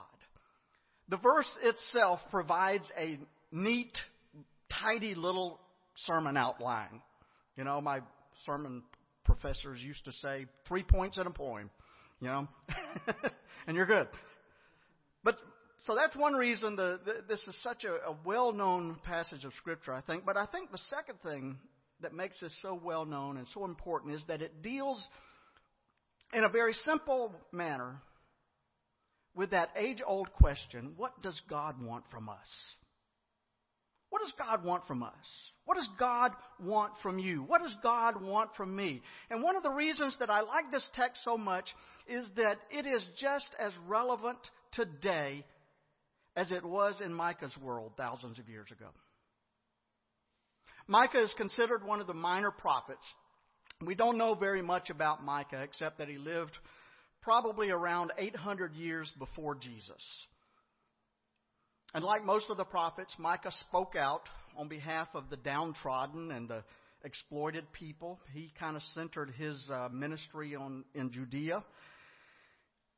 The 1.11 1.17
verse 1.17 1.51
itself 1.63 2.21
provides 2.31 2.85
a 2.97 3.19
neat, 3.51 3.99
tidy 4.81 5.17
little 5.17 5.59
sermon 6.07 6.37
outline. 6.37 7.03
You 7.57 7.65
know, 7.65 7.81
my 7.81 8.01
sermon 8.47 8.85
professors 9.25 9.81
used 9.81 10.05
to 10.05 10.13
say 10.13 10.47
three 10.69 10.85
points 10.85 11.19
in 11.19 11.27
a 11.27 11.31
poem, 11.31 11.69
you 12.21 12.29
know, 12.29 12.49
and 13.67 13.77
you're 13.77 13.87
good. 13.87 14.07
But 15.25 15.37
so 15.83 15.97
that's 15.97 16.15
one 16.15 16.35
reason 16.35 16.77
the, 16.77 17.01
the, 17.05 17.13
this 17.29 17.41
is 17.49 17.61
such 17.63 17.83
a, 17.83 18.11
a 18.11 18.17
well 18.25 18.53
known 18.53 18.97
passage 19.05 19.45
of 19.45 19.53
Scripture, 19.55 19.93
I 19.93 20.03
think. 20.03 20.25
But 20.25 20.37
I 20.37 20.47
think 20.47 20.71
the 20.71 20.79
second 20.91 21.21
thing 21.25 21.59
that 22.03 22.15
makes 22.15 22.39
this 22.41 22.55
so 22.63 22.81
well 22.83 23.05
known 23.05 23.37
and 23.37 23.47
so 23.53 23.65
important 23.65 24.15
is 24.15 24.23
that 24.29 24.43
it 24.43 24.63
deals 24.63 25.03
in 26.33 26.45
a 26.45 26.49
very 26.49 26.73
simple 26.73 27.33
manner 27.51 28.01
with 29.35 29.51
that 29.51 29.71
age 29.77 29.99
old 30.07 30.33
question 30.33 30.93
what 30.97 31.21
does 31.23 31.41
God 31.49 31.81
want 31.83 32.05
from 32.11 32.29
us? 32.29 32.37
What 34.11 34.23
does 34.23 34.33
God 34.37 34.65
want 34.65 34.87
from 34.87 35.03
us? 35.03 35.13
What 35.65 35.77
does 35.77 35.89
God 35.99 36.33
want 36.61 36.95
from 37.01 37.21
you? 37.21 37.43
What 37.43 37.63
does 37.63 37.77
God 37.81 38.21
want 38.21 38.51
from 38.57 38.75
me? 38.75 39.03
And 39.31 39.43
one 39.43 39.57
of 39.57 39.63
the 39.63 39.71
reasons 39.71 40.17
that 40.19 40.31
I 40.31 40.41
like 40.41 40.73
this 40.73 40.89
text 40.95 41.23
so 41.25 41.39
much 41.39 41.67
is 42.09 42.29
that 42.37 42.59
it 42.71 42.87
is 42.87 43.05
just 43.19 43.55
as 43.59 43.73
relevant 43.87 44.39
today 44.73 45.45
as 46.35 46.51
it 46.51 46.65
was 46.65 47.01
in 47.05 47.15
Micah's 47.15 47.57
world 47.63 47.93
thousands 47.97 48.41
of 48.41 48.49
years 48.49 48.67
ago. 48.73 48.89
Micah 50.89 51.23
is 51.23 51.33
considered 51.37 51.87
one 51.87 52.01
of 52.01 52.09
the 52.09 52.15
minor 52.15 52.51
prophets. 52.51 53.05
We 53.87 53.95
don't 53.95 54.19
know 54.19 54.35
very 54.35 54.61
much 54.61 54.91
about 54.91 55.25
Micah 55.25 55.63
except 55.63 55.99
that 55.99 56.09
he 56.09 56.19
lived 56.19 56.57
probably 57.23 57.71
around 57.71 58.13
800 58.19 58.75
years 58.75 59.11
before 59.19 59.55
Jesus. 59.55 60.03
And 61.95 62.05
like 62.05 62.25
most 62.25 62.47
of 62.51 62.57
the 62.57 62.65
prophets, 62.65 63.13
Micah 63.19 63.53
spoke 63.69 63.97
out 63.97 64.23
on 64.57 64.69
behalf 64.69 65.09
of 65.15 65.29
the 65.29 65.37
downtrodden 65.37 66.31
and 66.31 66.49
the 66.49 66.63
exploited 67.05 67.73
people. 67.73 68.21
He 68.33 68.53
kind 68.59 68.77
of 68.77 68.83
centered 68.95 69.33
his 69.37 69.69
uh, 69.73 69.89
ministry 69.91 70.55
on 70.55 70.85
in 70.95 71.13
Judea. 71.13 71.65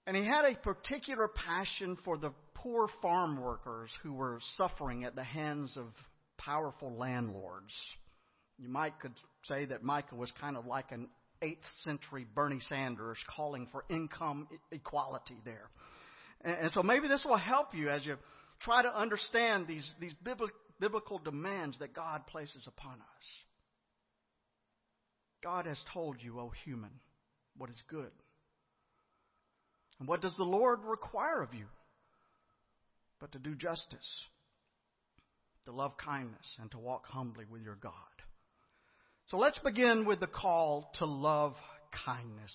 And 0.06 0.16
he 0.16 0.24
had 0.24 0.44
a 0.44 0.56
particular 0.56 1.28
passion 1.28 1.96
for 2.04 2.18
the 2.18 2.32
poor 2.54 2.88
farm 3.00 3.40
workers 3.40 3.90
who 4.02 4.12
were 4.12 4.40
suffering 4.56 5.04
at 5.04 5.14
the 5.14 5.24
hands 5.24 5.76
of 5.76 5.86
powerful 6.38 6.92
landlords. 6.96 7.72
You 8.58 8.68
might 8.68 8.98
could 9.00 9.12
say 9.44 9.64
that 9.66 9.82
Micah 9.82 10.16
was 10.16 10.32
kind 10.40 10.56
of 10.56 10.66
like 10.66 10.90
an 10.90 11.08
8th 11.42 11.56
century 11.84 12.26
Bernie 12.34 12.60
Sanders 12.60 13.18
calling 13.34 13.68
for 13.72 13.84
income 13.88 14.48
equality 14.70 15.36
there. 15.44 15.68
And, 16.44 16.70
so 16.70 16.82
maybe 16.82 17.08
this 17.08 17.24
will 17.24 17.36
help 17.36 17.74
you 17.74 17.88
as 17.88 18.04
you 18.04 18.16
try 18.60 18.82
to 18.82 18.96
understand 18.96 19.66
these, 19.66 19.88
these 20.00 20.14
biblical 20.78 21.18
demands 21.18 21.78
that 21.78 21.94
God 21.94 22.26
places 22.26 22.64
upon 22.66 22.94
us. 22.94 23.26
God 25.42 25.66
has 25.66 25.80
told 25.92 26.16
you, 26.20 26.38
O 26.38 26.52
human, 26.64 26.90
what 27.56 27.70
is 27.70 27.82
good. 27.88 28.10
And 29.98 30.08
what 30.08 30.22
does 30.22 30.36
the 30.36 30.44
Lord 30.44 30.80
require 30.84 31.42
of 31.42 31.54
you? 31.54 31.66
but 33.22 33.30
to 33.30 33.38
do 33.38 33.54
justice, 33.54 34.26
to 35.64 35.70
love 35.72 35.96
kindness, 35.96 36.44
and 36.60 36.68
to 36.72 36.78
walk 36.78 37.06
humbly 37.06 37.44
with 37.48 37.62
your 37.62 37.76
God. 37.76 37.92
So 39.32 39.38
let's 39.38 39.58
begin 39.60 40.04
with 40.04 40.20
the 40.20 40.26
call 40.26 40.90
to 40.98 41.06
love 41.06 41.54
kindness. 42.04 42.52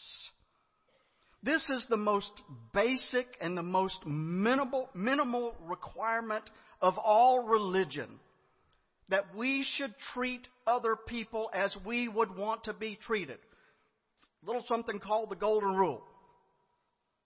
This 1.42 1.68
is 1.72 1.84
the 1.90 1.98
most 1.98 2.30
basic 2.72 3.26
and 3.42 3.58
the 3.58 3.64
most 3.64 4.06
minimal, 4.06 4.88
minimal 4.94 5.56
requirement 5.66 6.44
of 6.80 7.00
all 7.00 7.48
religion 7.48 8.20
that 9.10 9.36
we 9.36 9.66
should 9.76 9.96
treat 10.14 10.48
other 10.68 10.96
people 10.96 11.50
as 11.52 11.76
we 11.84 12.08
would 12.08 12.38
want 12.38 12.66
to 12.66 12.74
be 12.74 12.96
treated. 13.08 13.40
A 14.44 14.46
little 14.46 14.64
something 14.68 15.00
called 15.00 15.32
the 15.32 15.36
Golden 15.36 15.76
Rule. 15.76 16.04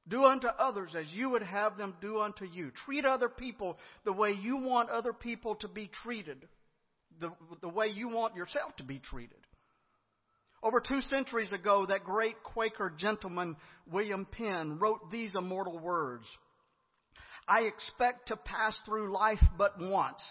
Do 0.08 0.24
unto 0.24 0.48
others 0.48 0.96
as 0.98 1.08
you 1.12 1.30
would 1.32 1.44
have 1.44 1.78
them 1.78 1.96
do 2.00 2.22
unto 2.22 2.46
you. 2.46 2.72
Treat 2.86 3.04
other 3.04 3.28
people 3.28 3.78
the 4.06 4.14
way 4.14 4.32
you 4.32 4.56
want 4.56 4.90
other 4.90 5.12
people 5.12 5.56
to 5.56 5.68
be 5.68 5.92
treated, 6.04 6.48
the, 7.22 7.32
the 7.62 7.70
way 7.70 7.88
you 7.88 8.10
want 8.10 8.36
yourself 8.36 8.76
to 8.78 8.84
be 8.84 9.00
treated. 9.00 9.38
Over 10.64 10.80
two 10.80 11.02
centuries 11.02 11.52
ago, 11.52 11.86
that 11.88 12.04
great 12.04 12.44
Quaker 12.44 12.94
gentleman, 12.96 13.56
William 13.90 14.28
Penn, 14.30 14.78
wrote 14.80 15.10
these 15.12 15.34
immortal 15.36 15.80
words 15.80 16.26
I 17.48 17.62
expect 17.62 18.28
to 18.28 18.38
pass 18.38 18.80
through 18.86 19.12
life 19.12 19.42
but 19.58 19.74
once. 19.80 20.22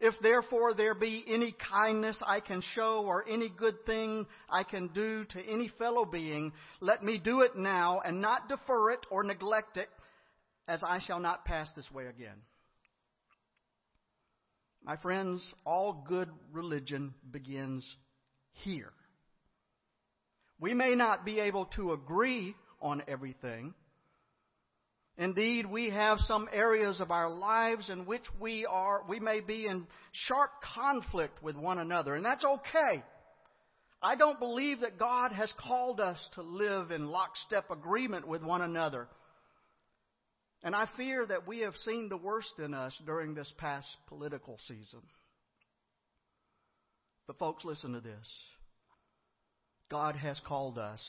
If 0.00 0.14
therefore 0.20 0.74
there 0.74 0.94
be 0.94 1.24
any 1.26 1.52
kindness 1.70 2.16
I 2.24 2.40
can 2.40 2.62
show 2.74 3.04
or 3.04 3.24
any 3.28 3.48
good 3.48 3.84
thing 3.84 4.26
I 4.48 4.62
can 4.62 4.88
do 4.88 5.24
to 5.24 5.40
any 5.40 5.68
fellow 5.78 6.04
being, 6.04 6.52
let 6.80 7.02
me 7.02 7.18
do 7.18 7.40
it 7.40 7.56
now 7.56 8.00
and 8.04 8.20
not 8.20 8.48
defer 8.48 8.90
it 8.92 9.06
or 9.10 9.24
neglect 9.24 9.76
it, 9.76 9.88
as 10.68 10.82
I 10.86 11.00
shall 11.00 11.18
not 11.18 11.44
pass 11.44 11.68
this 11.74 11.90
way 11.90 12.06
again. 12.06 12.36
My 14.88 14.96
friends, 14.96 15.44
all 15.66 16.04
good 16.08 16.30
religion 16.50 17.14
begins 17.30 17.86
here. 18.64 18.90
We 20.58 20.74
may 20.74 20.94
not 20.94 21.24
be 21.26 21.38
able 21.40 21.66
to 21.76 21.92
agree 21.92 22.56
on 22.80 23.02
everything, 23.06 23.74
Indeed, 25.18 25.66
we 25.66 25.90
have 25.90 26.18
some 26.28 26.48
areas 26.52 27.00
of 27.00 27.10
our 27.10 27.28
lives 27.28 27.90
in 27.90 28.06
which 28.06 28.22
we 28.38 28.64
are, 28.66 29.02
we 29.08 29.18
may 29.18 29.40
be 29.40 29.66
in 29.66 29.88
sharp 30.12 30.52
conflict 30.76 31.42
with 31.42 31.56
one 31.56 31.78
another, 31.78 32.14
and 32.14 32.24
that's 32.24 32.44
okay. 32.44 33.02
I 34.00 34.14
don't 34.14 34.38
believe 34.38 34.82
that 34.82 34.96
God 34.96 35.32
has 35.32 35.52
called 35.58 35.98
us 35.98 36.18
to 36.34 36.42
live 36.42 36.92
in 36.92 37.08
lockstep 37.08 37.68
agreement 37.72 38.28
with 38.28 38.44
one 38.44 38.62
another. 38.62 39.08
And 40.62 40.74
I 40.74 40.88
fear 40.96 41.24
that 41.26 41.46
we 41.46 41.60
have 41.60 41.76
seen 41.84 42.08
the 42.08 42.16
worst 42.16 42.54
in 42.58 42.74
us 42.74 42.92
during 43.06 43.34
this 43.34 43.52
past 43.58 43.86
political 44.08 44.58
season. 44.66 45.00
But, 47.26 47.38
folks, 47.38 47.64
listen 47.64 47.92
to 47.92 48.00
this 48.00 48.26
God 49.90 50.16
has 50.16 50.40
called 50.46 50.78
us 50.78 51.00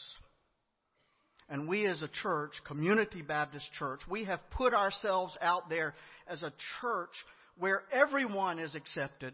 And 1.49 1.67
we 1.67 1.87
as 1.87 2.01
a 2.03 2.09
church, 2.21 2.53
Community 2.67 3.21
Baptist 3.23 3.65
Church, 3.77 4.01
we 4.09 4.25
have 4.25 4.39
put 4.51 4.73
ourselves 4.73 5.35
out 5.41 5.69
there 5.69 5.95
as 6.27 6.43
a 6.43 6.53
church 6.81 7.13
where 7.57 7.83
everyone 7.91 8.59
is 8.59 8.75
accepted 8.75 9.33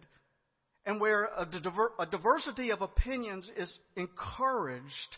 and 0.86 1.02
where 1.02 1.30
a, 1.38 1.46
diver- 1.46 1.92
a 2.00 2.06
diversity 2.06 2.72
of 2.72 2.82
opinions 2.82 3.50
is 3.58 3.72
encouraged. 3.98 5.18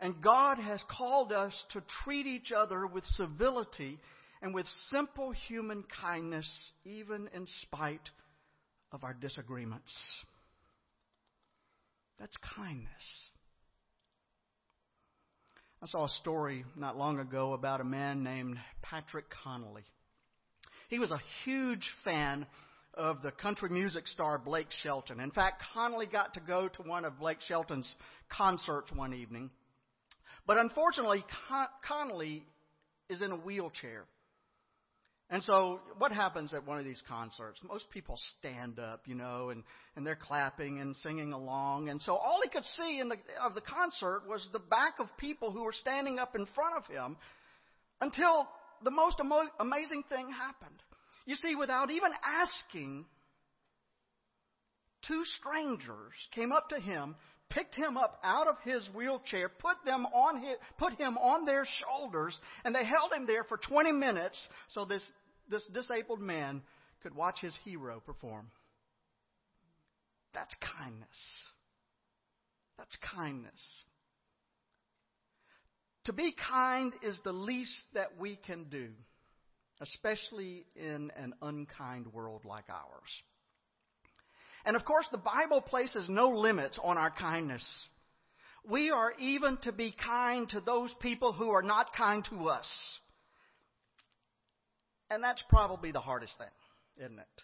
And 0.00 0.20
God 0.22 0.58
has 0.58 0.82
called 0.90 1.32
us 1.32 1.54
to 1.72 1.82
treat 2.04 2.26
each 2.26 2.52
other 2.52 2.86
with 2.86 3.04
civility 3.06 3.98
and 4.42 4.54
with 4.54 4.66
simple 4.90 5.32
human 5.32 5.84
kindness, 6.00 6.48
even 6.84 7.28
in 7.34 7.46
spite 7.62 8.08
of 8.92 9.04
our 9.04 9.14
disagreements. 9.14 9.92
That's 12.18 12.36
kindness. 12.56 12.88
I 15.80 15.86
saw 15.86 16.06
a 16.06 16.10
story 16.20 16.64
not 16.76 16.96
long 16.96 17.20
ago 17.20 17.52
about 17.52 17.80
a 17.80 17.84
man 17.84 18.24
named 18.24 18.58
Patrick 18.82 19.26
Connolly. 19.44 19.84
He 20.88 20.98
was 20.98 21.12
a 21.12 21.20
huge 21.44 21.88
fan 22.04 22.46
of 22.94 23.22
the 23.22 23.30
country 23.30 23.68
music 23.68 24.08
star 24.08 24.38
Blake 24.38 24.68
Shelton. 24.82 25.20
In 25.20 25.30
fact, 25.30 25.62
Connolly 25.72 26.06
got 26.06 26.34
to 26.34 26.40
go 26.40 26.66
to 26.68 26.82
one 26.82 27.04
of 27.04 27.20
Blake 27.20 27.40
Shelton's 27.46 27.90
concerts 28.28 28.90
one 28.92 29.14
evening. 29.14 29.50
But 30.46 30.58
unfortunately, 30.58 31.24
Con- 31.48 31.68
Connolly 31.86 32.42
is 33.08 33.22
in 33.22 33.30
a 33.30 33.36
wheelchair. 33.36 34.04
And 35.30 35.42
so, 35.42 35.80
what 35.98 36.10
happens 36.10 36.54
at 36.54 36.66
one 36.66 36.78
of 36.78 36.86
these 36.86 37.02
concerts? 37.06 37.60
Most 37.62 37.90
people 37.90 38.18
stand 38.38 38.78
up, 38.78 39.02
you 39.06 39.14
know, 39.14 39.50
and, 39.50 39.62
and 39.94 40.06
they're 40.06 40.16
clapping 40.16 40.80
and 40.80 40.96
singing 40.96 41.34
along. 41.34 41.90
And 41.90 42.00
so, 42.00 42.14
all 42.14 42.40
he 42.42 42.48
could 42.48 42.64
see 42.78 42.98
in 42.98 43.10
the, 43.10 43.16
of 43.44 43.54
the 43.54 43.60
concert 43.60 44.22
was 44.26 44.46
the 44.52 44.58
back 44.58 44.94
of 44.98 45.08
people 45.18 45.50
who 45.50 45.64
were 45.64 45.74
standing 45.74 46.18
up 46.18 46.34
in 46.34 46.46
front 46.54 46.76
of 46.78 46.86
him 46.86 47.18
until 48.00 48.48
the 48.82 48.90
most 48.90 49.20
amo- 49.20 49.50
amazing 49.60 50.04
thing 50.08 50.30
happened. 50.30 50.82
You 51.26 51.36
see, 51.36 51.54
without 51.54 51.90
even 51.90 52.10
asking, 52.24 53.04
two 55.06 55.22
strangers 55.38 56.14
came 56.34 56.52
up 56.52 56.70
to 56.70 56.80
him, 56.80 57.16
picked 57.50 57.74
him 57.74 57.96
up 57.96 58.18
out 58.22 58.46
of 58.48 58.56
his 58.64 58.88
wheelchair, 58.94 59.48
put 59.48 59.76
them 59.84 60.06
on 60.06 60.42
his, 60.42 60.56
put 60.78 60.94
him 60.94 61.16
on 61.18 61.44
their 61.44 61.66
shoulders, 61.66 62.36
and 62.64 62.74
they 62.74 62.84
held 62.84 63.12
him 63.12 63.26
there 63.26 63.44
for 63.44 63.56
20 63.56 63.92
minutes 63.92 64.38
so 64.68 64.84
this, 64.84 65.02
this 65.50 65.64
disabled 65.72 66.20
man 66.20 66.62
could 67.02 67.14
watch 67.14 67.40
his 67.40 67.54
hero 67.64 68.00
perform. 68.04 68.50
That's 70.34 70.54
kindness. 70.78 71.08
That's 72.76 72.96
kindness. 73.14 73.60
To 76.04 76.12
be 76.12 76.34
kind 76.48 76.92
is 77.02 77.18
the 77.24 77.32
least 77.32 77.82
that 77.94 78.18
we 78.18 78.36
can 78.46 78.64
do 78.64 78.88
especially 79.80 80.66
in 80.74 81.12
an 81.16 81.34
unkind 81.42 82.06
world 82.12 82.44
like 82.44 82.64
ours. 82.68 83.22
And 84.64 84.76
of 84.76 84.84
course, 84.84 85.06
the 85.10 85.18
Bible 85.18 85.60
places 85.60 86.08
no 86.08 86.30
limits 86.30 86.78
on 86.82 86.98
our 86.98 87.10
kindness. 87.10 87.64
We 88.68 88.90
are 88.90 89.12
even 89.18 89.56
to 89.62 89.72
be 89.72 89.92
kind 90.04 90.48
to 90.50 90.60
those 90.60 90.92
people 91.00 91.32
who 91.32 91.50
are 91.50 91.62
not 91.62 91.94
kind 91.94 92.26
to 92.30 92.48
us. 92.48 92.66
And 95.10 95.22
that's 95.22 95.42
probably 95.48 95.92
the 95.92 96.00
hardest 96.00 96.36
thing, 96.38 96.46
isn't 97.04 97.18
it? 97.18 97.42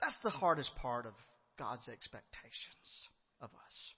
That's 0.00 0.16
the 0.22 0.30
hardest 0.30 0.74
part 0.76 1.06
of 1.06 1.12
God's 1.58 1.88
expectations 1.88 3.08
of 3.40 3.50
us. 3.50 3.94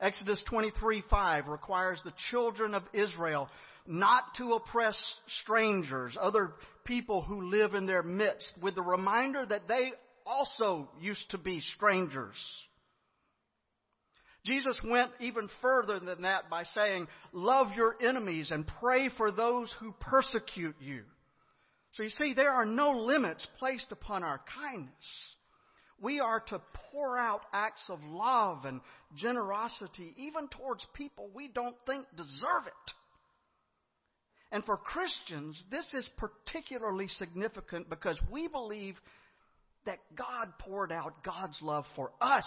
Exodus 0.00 0.42
23 0.48 1.04
5 1.08 1.46
requires 1.46 2.00
the 2.04 2.12
children 2.30 2.74
of 2.74 2.82
Israel 2.92 3.48
not 3.86 4.22
to 4.38 4.54
oppress 4.54 5.00
strangers, 5.42 6.16
other 6.20 6.52
people 6.84 7.22
who 7.22 7.50
live 7.50 7.74
in 7.74 7.86
their 7.86 8.02
midst, 8.02 8.52
with 8.60 8.74
the 8.74 8.82
reminder 8.82 9.44
that 9.44 9.68
they 9.68 9.92
also 10.26 10.88
used 11.00 11.30
to 11.30 11.38
be 11.38 11.60
strangers. 11.60 12.34
Jesus 14.44 14.78
went 14.84 15.10
even 15.20 15.48
further 15.62 15.98
than 15.98 16.22
that 16.22 16.50
by 16.50 16.64
saying, 16.64 17.08
Love 17.32 17.68
your 17.74 17.96
enemies 18.02 18.50
and 18.50 18.66
pray 18.80 19.08
for 19.16 19.30
those 19.30 19.74
who 19.80 19.94
persecute 20.00 20.76
you. 20.80 21.02
So 21.92 22.02
you 22.02 22.10
see, 22.10 22.34
there 22.34 22.50
are 22.50 22.66
no 22.66 22.90
limits 22.90 23.46
placed 23.58 23.90
upon 23.90 24.22
our 24.22 24.40
kindness. 24.62 24.92
We 26.00 26.20
are 26.20 26.40
to 26.48 26.60
pour 26.90 27.16
out 27.16 27.42
acts 27.52 27.84
of 27.88 28.00
love 28.04 28.64
and 28.64 28.80
generosity 29.16 30.12
even 30.18 30.48
towards 30.48 30.84
people 30.94 31.30
we 31.34 31.48
don't 31.48 31.76
think 31.86 32.04
deserve 32.16 32.66
it. 32.66 32.92
And 34.52 34.64
for 34.64 34.76
Christians, 34.76 35.62
this 35.70 35.86
is 35.94 36.08
particularly 36.16 37.08
significant 37.08 37.88
because 37.88 38.20
we 38.30 38.48
believe 38.48 38.96
that 39.86 39.98
God 40.16 40.52
poured 40.58 40.92
out 40.92 41.24
God's 41.24 41.58
love 41.62 41.84
for 41.96 42.12
us 42.20 42.44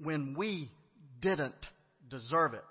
when 0.00 0.34
we 0.36 0.70
didn't 1.20 1.66
deserve 2.08 2.54
it. 2.54 2.62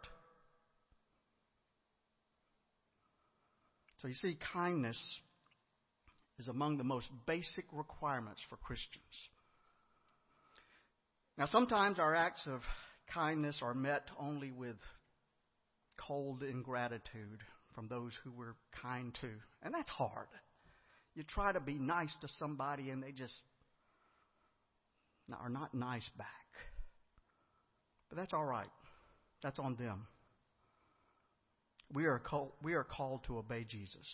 So 4.01 4.07
you 4.07 4.13
see, 4.15 4.37
kindness 4.53 4.97
is 6.39 6.47
among 6.47 6.77
the 6.77 6.83
most 6.83 7.07
basic 7.25 7.65
requirements 7.71 8.41
for 8.49 8.57
Christians. 8.57 9.03
Now, 11.37 11.45
sometimes 11.45 11.99
our 11.99 12.15
acts 12.15 12.41
of 12.47 12.61
kindness 13.13 13.59
are 13.61 13.73
met 13.73 14.03
only 14.19 14.51
with 14.51 14.77
cold 15.97 16.43
ingratitude 16.43 17.41
from 17.73 17.87
those 17.87 18.11
who 18.23 18.31
we're 18.31 18.55
kind 18.81 19.15
to. 19.21 19.29
And 19.63 19.73
that's 19.73 19.89
hard. 19.89 20.27
You 21.15 21.23
try 21.23 21.51
to 21.51 21.59
be 21.59 21.79
nice 21.79 22.15
to 22.21 22.27
somebody 22.39 22.91
and 22.91 23.01
they 23.01 23.11
just 23.11 23.33
are 25.39 25.49
not 25.49 25.73
nice 25.73 26.07
back. 26.17 26.27
But 28.09 28.17
that's 28.17 28.33
all 28.33 28.45
right. 28.45 28.69
That's 29.43 29.59
on 29.59 29.75
them. 29.75 30.07
We 31.93 32.05
are 32.05 32.19
called, 32.19 32.51
we 32.61 32.73
are 32.73 32.83
called 32.83 33.23
to 33.27 33.37
obey 33.37 33.65
Jesus. 33.67 34.05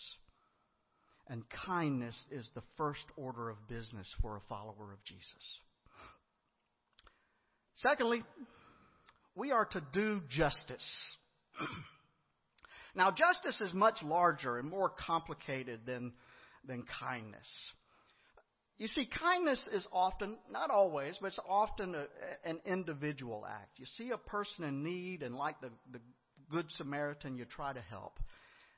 And 1.28 1.42
kindness 1.66 2.16
is 2.30 2.48
the 2.54 2.62
first 2.76 3.04
order 3.16 3.48
of 3.48 3.56
business 3.68 4.06
for 4.20 4.36
a 4.36 4.40
follower 4.48 4.92
of 4.92 5.02
Jesus. 5.04 5.24
Secondly, 7.76 8.22
we 9.34 9.50
are 9.50 9.64
to 9.64 9.82
do 9.92 10.20
justice. 10.28 10.84
now, 12.94 13.10
justice 13.10 13.60
is 13.60 13.72
much 13.72 14.02
larger 14.02 14.58
and 14.58 14.68
more 14.68 14.90
complicated 14.90 15.80
than, 15.86 16.12
than 16.66 16.84
kindness. 17.00 17.48
You 18.76 18.88
see, 18.88 19.06
kindness 19.06 19.60
is 19.72 19.86
often, 19.92 20.36
not 20.50 20.70
always, 20.70 21.16
but 21.20 21.28
it's 21.28 21.38
often 21.48 21.94
a, 21.94 22.06
an 22.44 22.58
individual 22.66 23.46
act. 23.48 23.78
You 23.78 23.86
see 23.96 24.10
a 24.10 24.18
person 24.18 24.64
in 24.64 24.82
need, 24.82 25.22
and 25.22 25.36
like 25.36 25.60
the, 25.60 25.70
the 25.92 26.00
Good 26.50 26.66
Samaritan, 26.76 27.36
you 27.36 27.44
try 27.44 27.72
to 27.72 27.80
help. 27.80 28.18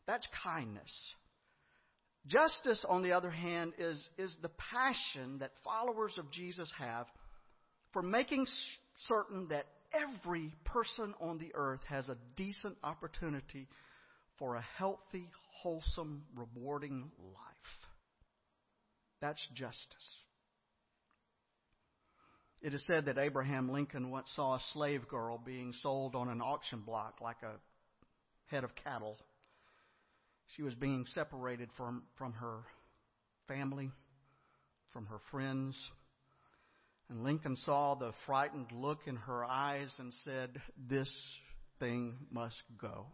That's 0.07 0.27
kindness. 0.45 0.93
Justice, 2.27 2.85
on 2.89 3.03
the 3.03 3.13
other 3.13 3.31
hand, 3.31 3.73
is, 3.79 3.99
is 4.19 4.35
the 4.43 4.51
passion 4.73 5.39
that 5.39 5.53
followers 5.65 6.13
of 6.19 6.31
Jesus 6.31 6.71
have 6.79 7.07
for 7.93 8.03
making 8.03 8.47
certain 9.09 9.49
that 9.49 9.67
every 9.95 10.53
person 10.65 11.15
on 11.21 11.39
the 11.39 11.53
earth 11.55 11.81
has 11.89 12.09
a 12.09 12.17
decent 12.37 12.77
opportunity 12.83 13.67
for 14.39 14.57
a 14.57 14.65
healthy, 14.77 15.31
wholesome, 15.63 16.23
rewarding 16.35 17.11
life. 17.19 17.56
That's 19.21 19.41
justice. 19.55 19.77
It 22.63 22.75
is 22.75 22.85
said 22.87 23.07
that 23.07 23.19
Abraham 23.19 23.71
Lincoln 23.71 24.11
once 24.11 24.29
saw 24.35 24.55
a 24.55 24.61
slave 24.73 25.07
girl 25.09 25.39
being 25.39 25.73
sold 25.83 26.15
on 26.15 26.29
an 26.29 26.41
auction 26.41 26.81
block 26.81 27.21
like 27.21 27.43
a 27.43 27.55
head 28.47 28.65
of 28.65 28.71
cattle. 28.83 29.17
She 30.57 30.63
was 30.63 30.75
being 30.75 31.05
separated 31.15 31.69
from, 31.77 32.05
from 32.17 32.33
her 32.35 32.61
family, 33.47 33.91
from 34.93 35.07
her 35.07 35.21
friends, 35.31 35.77
and 37.09 37.23
Lincoln 37.23 37.57
saw 37.57 37.95
the 37.95 38.13
frightened 38.27 38.73
look 38.73 39.07
in 39.07 39.17
her 39.17 39.45
eyes 39.45 39.93
and 39.99 40.13
said, 40.25 40.61
This 40.89 41.11
thing 41.79 42.15
must 42.31 42.61
go. 42.79 43.07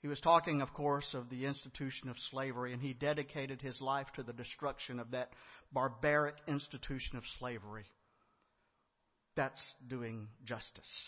He 0.00 0.08
was 0.08 0.20
talking, 0.20 0.62
of 0.62 0.72
course, 0.72 1.12
of 1.14 1.28
the 1.28 1.44
institution 1.44 2.08
of 2.08 2.16
slavery, 2.30 2.72
and 2.72 2.80
he 2.80 2.92
dedicated 2.92 3.60
his 3.60 3.80
life 3.80 4.06
to 4.14 4.22
the 4.22 4.32
destruction 4.32 5.00
of 5.00 5.10
that 5.10 5.30
barbaric 5.72 6.36
institution 6.46 7.16
of 7.16 7.24
slavery. 7.38 7.84
That's 9.34 9.62
doing 9.88 10.28
justice. 10.44 11.04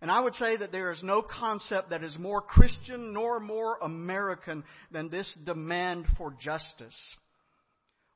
And 0.00 0.10
I 0.10 0.20
would 0.20 0.34
say 0.34 0.56
that 0.56 0.72
there 0.72 0.92
is 0.92 1.02
no 1.02 1.22
concept 1.22 1.90
that 1.90 2.02
is 2.02 2.18
more 2.18 2.42
Christian 2.42 3.12
nor 3.12 3.40
more 3.40 3.78
American 3.80 4.64
than 4.90 5.08
this 5.08 5.30
demand 5.44 6.06
for 6.18 6.34
justice. 6.38 6.98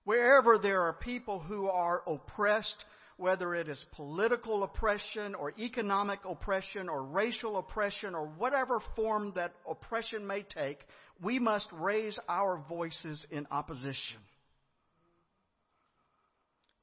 Wherever 0.04 0.58
there 0.58 0.82
are 0.82 0.94
people 0.94 1.38
who 1.38 1.68
are 1.68 2.02
oppressed, 2.06 2.84
whether 3.18 3.54
it 3.54 3.68
is 3.68 3.84
political 3.96 4.62
oppression 4.62 5.34
or 5.34 5.52
economic 5.58 6.20
oppression 6.24 6.88
or 6.88 7.02
racial 7.02 7.58
oppression 7.58 8.14
or 8.14 8.26
whatever 8.26 8.78
form 8.94 9.32
that 9.34 9.52
oppression 9.68 10.26
may 10.26 10.42
take, 10.42 10.78
we 11.20 11.40
must 11.40 11.66
raise 11.72 12.16
our 12.28 12.62
voices 12.68 13.26
in 13.30 13.46
opposition. 13.50 14.18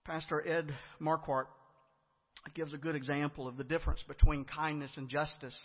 Pastor 0.04 0.46
Ed 0.46 0.76
Markquart 1.02 1.46
gives 2.54 2.74
a 2.74 2.78
good 2.78 2.96
example 2.96 3.48
of 3.48 3.56
the 3.56 3.64
difference 3.64 4.04
between 4.06 4.44
kindness 4.44 4.92
and 4.98 5.08
justice. 5.08 5.58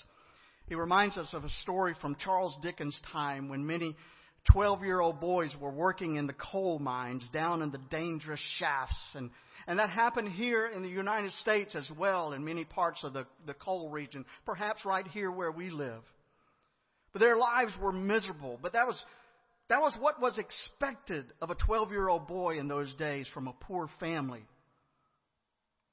He 0.67 0.77
reminds 0.77 1.19
us 1.19 1.29
of 1.33 1.45
a 1.45 1.51
story 1.63 1.95
from 2.01 2.15
Charles 2.15 2.57
Dickens' 2.63 2.99
time 3.13 3.49
when 3.49 3.67
many 3.67 3.97
12 4.53 4.85
year 4.85 5.01
old 5.01 5.21
boys 5.21 5.55
were 5.61 5.71
working 5.71 6.15
in 6.15 6.29
the 6.29 6.33
coal 6.33 6.79
mines 6.79 7.29
down 7.33 7.61
in 7.61 7.73
the 7.73 7.81
dangerous 7.91 8.41
shafts. 8.57 9.11
And, 9.15 9.31
and 9.67 9.79
that 9.79 9.91
happened 9.91 10.29
here 10.29 10.67
in 10.67 10.83
the 10.83 10.89
United 10.89 11.33
States 11.35 11.75
as 11.75 11.89
well 11.97 12.33
in 12.33 12.45
many 12.45 12.65
parts 12.65 13.01
of 13.03 13.13
the, 13.13 13.27
the 13.47 13.55
coal 13.55 13.91
region, 13.91 14.25
perhaps 14.47 14.85
right 14.85 15.07
here 15.09 15.31
where 15.31 15.53
we 15.53 15.71
live. 15.71 16.03
But 17.13 17.21
their 17.21 17.37
lives 17.37 17.73
were 17.81 17.93
miserable. 17.93 18.59
But 18.61 18.73
that 18.73 18.87
was, 18.87 19.01
that 19.69 19.81
was 19.81 19.97
what 20.01 20.21
was 20.21 20.39
expected 20.39 21.27
of 21.43 21.51
a 21.51 21.55
12 21.55 21.91
year 21.91 22.09
old 22.09 22.27
boy 22.27 22.59
in 22.59 22.69
those 22.69 22.93
days 22.95 23.27
from 23.33 23.49
a 23.49 23.53
poor 23.53 23.89
family. 23.99 24.45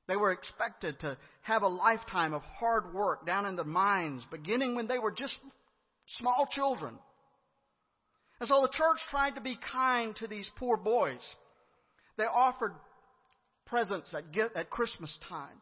They 0.07 0.15
were 0.15 0.31
expected 0.31 0.99
to 1.01 1.17
have 1.41 1.63
a 1.63 1.67
lifetime 1.67 2.33
of 2.33 2.41
hard 2.41 2.93
work 2.93 3.25
down 3.25 3.45
in 3.45 3.57
the 3.57 3.65
mines, 3.65 4.23
beginning 4.31 4.75
when 4.75 4.87
they 4.87 4.99
were 4.99 5.11
just 5.11 5.37
small 6.19 6.47
children. 6.49 6.97
And 8.39 8.47
so 8.47 8.61
the 8.61 8.69
church 8.69 8.99
tried 9.09 9.35
to 9.35 9.41
be 9.41 9.57
kind 9.73 10.15
to 10.17 10.27
these 10.27 10.49
poor 10.57 10.77
boys. 10.77 11.19
They 12.17 12.23
offered 12.23 12.73
presents 13.67 14.13
at, 14.13 14.23
at 14.55 14.69
Christmas 14.69 15.15
time. 15.29 15.61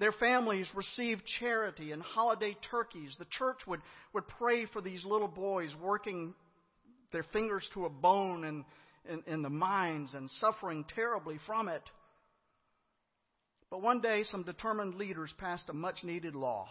Their 0.00 0.12
families 0.12 0.66
received 0.74 1.22
charity 1.40 1.92
and 1.92 2.02
holiday 2.02 2.56
turkeys. 2.70 3.14
The 3.18 3.26
church 3.26 3.58
would, 3.66 3.80
would 4.12 4.26
pray 4.26 4.66
for 4.66 4.80
these 4.80 5.04
little 5.04 5.28
boys 5.28 5.70
working 5.80 6.34
their 7.12 7.24
fingers 7.32 7.68
to 7.74 7.86
a 7.86 7.90
bone 7.90 8.44
in, 8.44 8.64
in, 9.08 9.22
in 9.32 9.42
the 9.42 9.50
mines 9.50 10.14
and 10.14 10.28
suffering 10.40 10.84
terribly 10.94 11.38
from 11.46 11.68
it. 11.68 11.82
But 13.70 13.82
one 13.82 14.00
day, 14.00 14.24
some 14.24 14.42
determined 14.42 14.96
leaders 14.96 15.32
passed 15.38 15.68
a 15.68 15.72
much 15.72 16.02
needed 16.02 16.34
law 16.34 16.68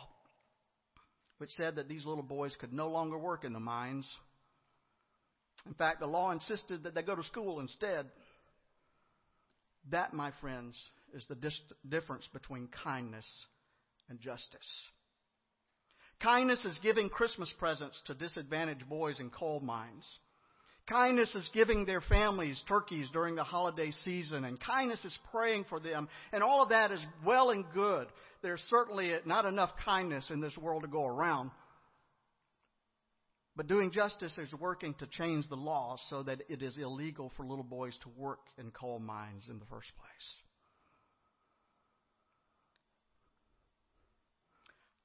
which 1.39 1.49
said 1.57 1.75
that 1.75 1.89
these 1.89 2.05
little 2.05 2.23
boys 2.23 2.55
could 2.59 2.71
no 2.71 2.87
longer 2.87 3.17
work 3.17 3.43
in 3.43 3.51
the 3.51 3.59
mines 3.59 4.07
in 5.65 5.73
fact, 5.73 5.99
the 5.99 6.07
law 6.07 6.31
insisted 6.31 6.83
that 6.83 6.93
they 6.93 7.01
go 7.01 7.15
to 7.15 7.23
school 7.23 7.59
instead. 7.59 8.07
That, 9.91 10.13
my 10.13 10.31
friends, 10.41 10.75
is 11.13 11.25
the 11.27 11.35
dis- 11.35 11.59
difference 11.87 12.27
between 12.33 12.69
kindness 12.83 13.25
and 14.09 14.19
justice. 14.19 14.59
Kindness 16.21 16.63
is 16.65 16.79
giving 16.81 17.09
Christmas 17.09 17.53
presents 17.59 18.01
to 18.07 18.13
disadvantaged 18.13 18.87
boys 18.87 19.19
in 19.19 19.29
coal 19.29 19.59
mines. 19.59 20.05
Kindness 20.87 21.33
is 21.33 21.49
giving 21.53 21.85
their 21.85 22.01
families 22.01 22.61
turkeys 22.67 23.09
during 23.13 23.35
the 23.35 23.43
holiday 23.43 23.91
season, 24.03 24.43
and 24.43 24.59
kindness 24.59 25.03
is 25.05 25.17
praying 25.31 25.65
for 25.69 25.79
them, 25.79 26.09
and 26.33 26.43
all 26.43 26.61
of 26.61 26.69
that 26.69 26.91
is 26.91 27.05
well 27.25 27.51
and 27.51 27.63
good. 27.73 28.07
There's 28.41 28.63
certainly 28.69 29.13
not 29.25 29.45
enough 29.45 29.71
kindness 29.85 30.29
in 30.29 30.41
this 30.41 30.57
world 30.57 30.83
to 30.83 30.89
go 30.89 31.05
around. 31.05 31.51
But 33.55 33.67
doing 33.67 33.91
justice 33.91 34.35
is 34.37 34.51
working 34.53 34.95
to 34.95 35.07
change 35.07 35.47
the 35.47 35.55
law 35.55 35.97
so 36.09 36.23
that 36.23 36.41
it 36.49 36.63
is 36.63 36.77
illegal 36.77 37.31
for 37.37 37.45
little 37.45 37.63
boys 37.63 37.95
to 38.01 38.09
work 38.17 38.39
in 38.57 38.71
coal 38.71 38.99
mines 38.99 39.43
in 39.47 39.59
the 39.59 39.65
first 39.65 39.91
place. 39.95 40.29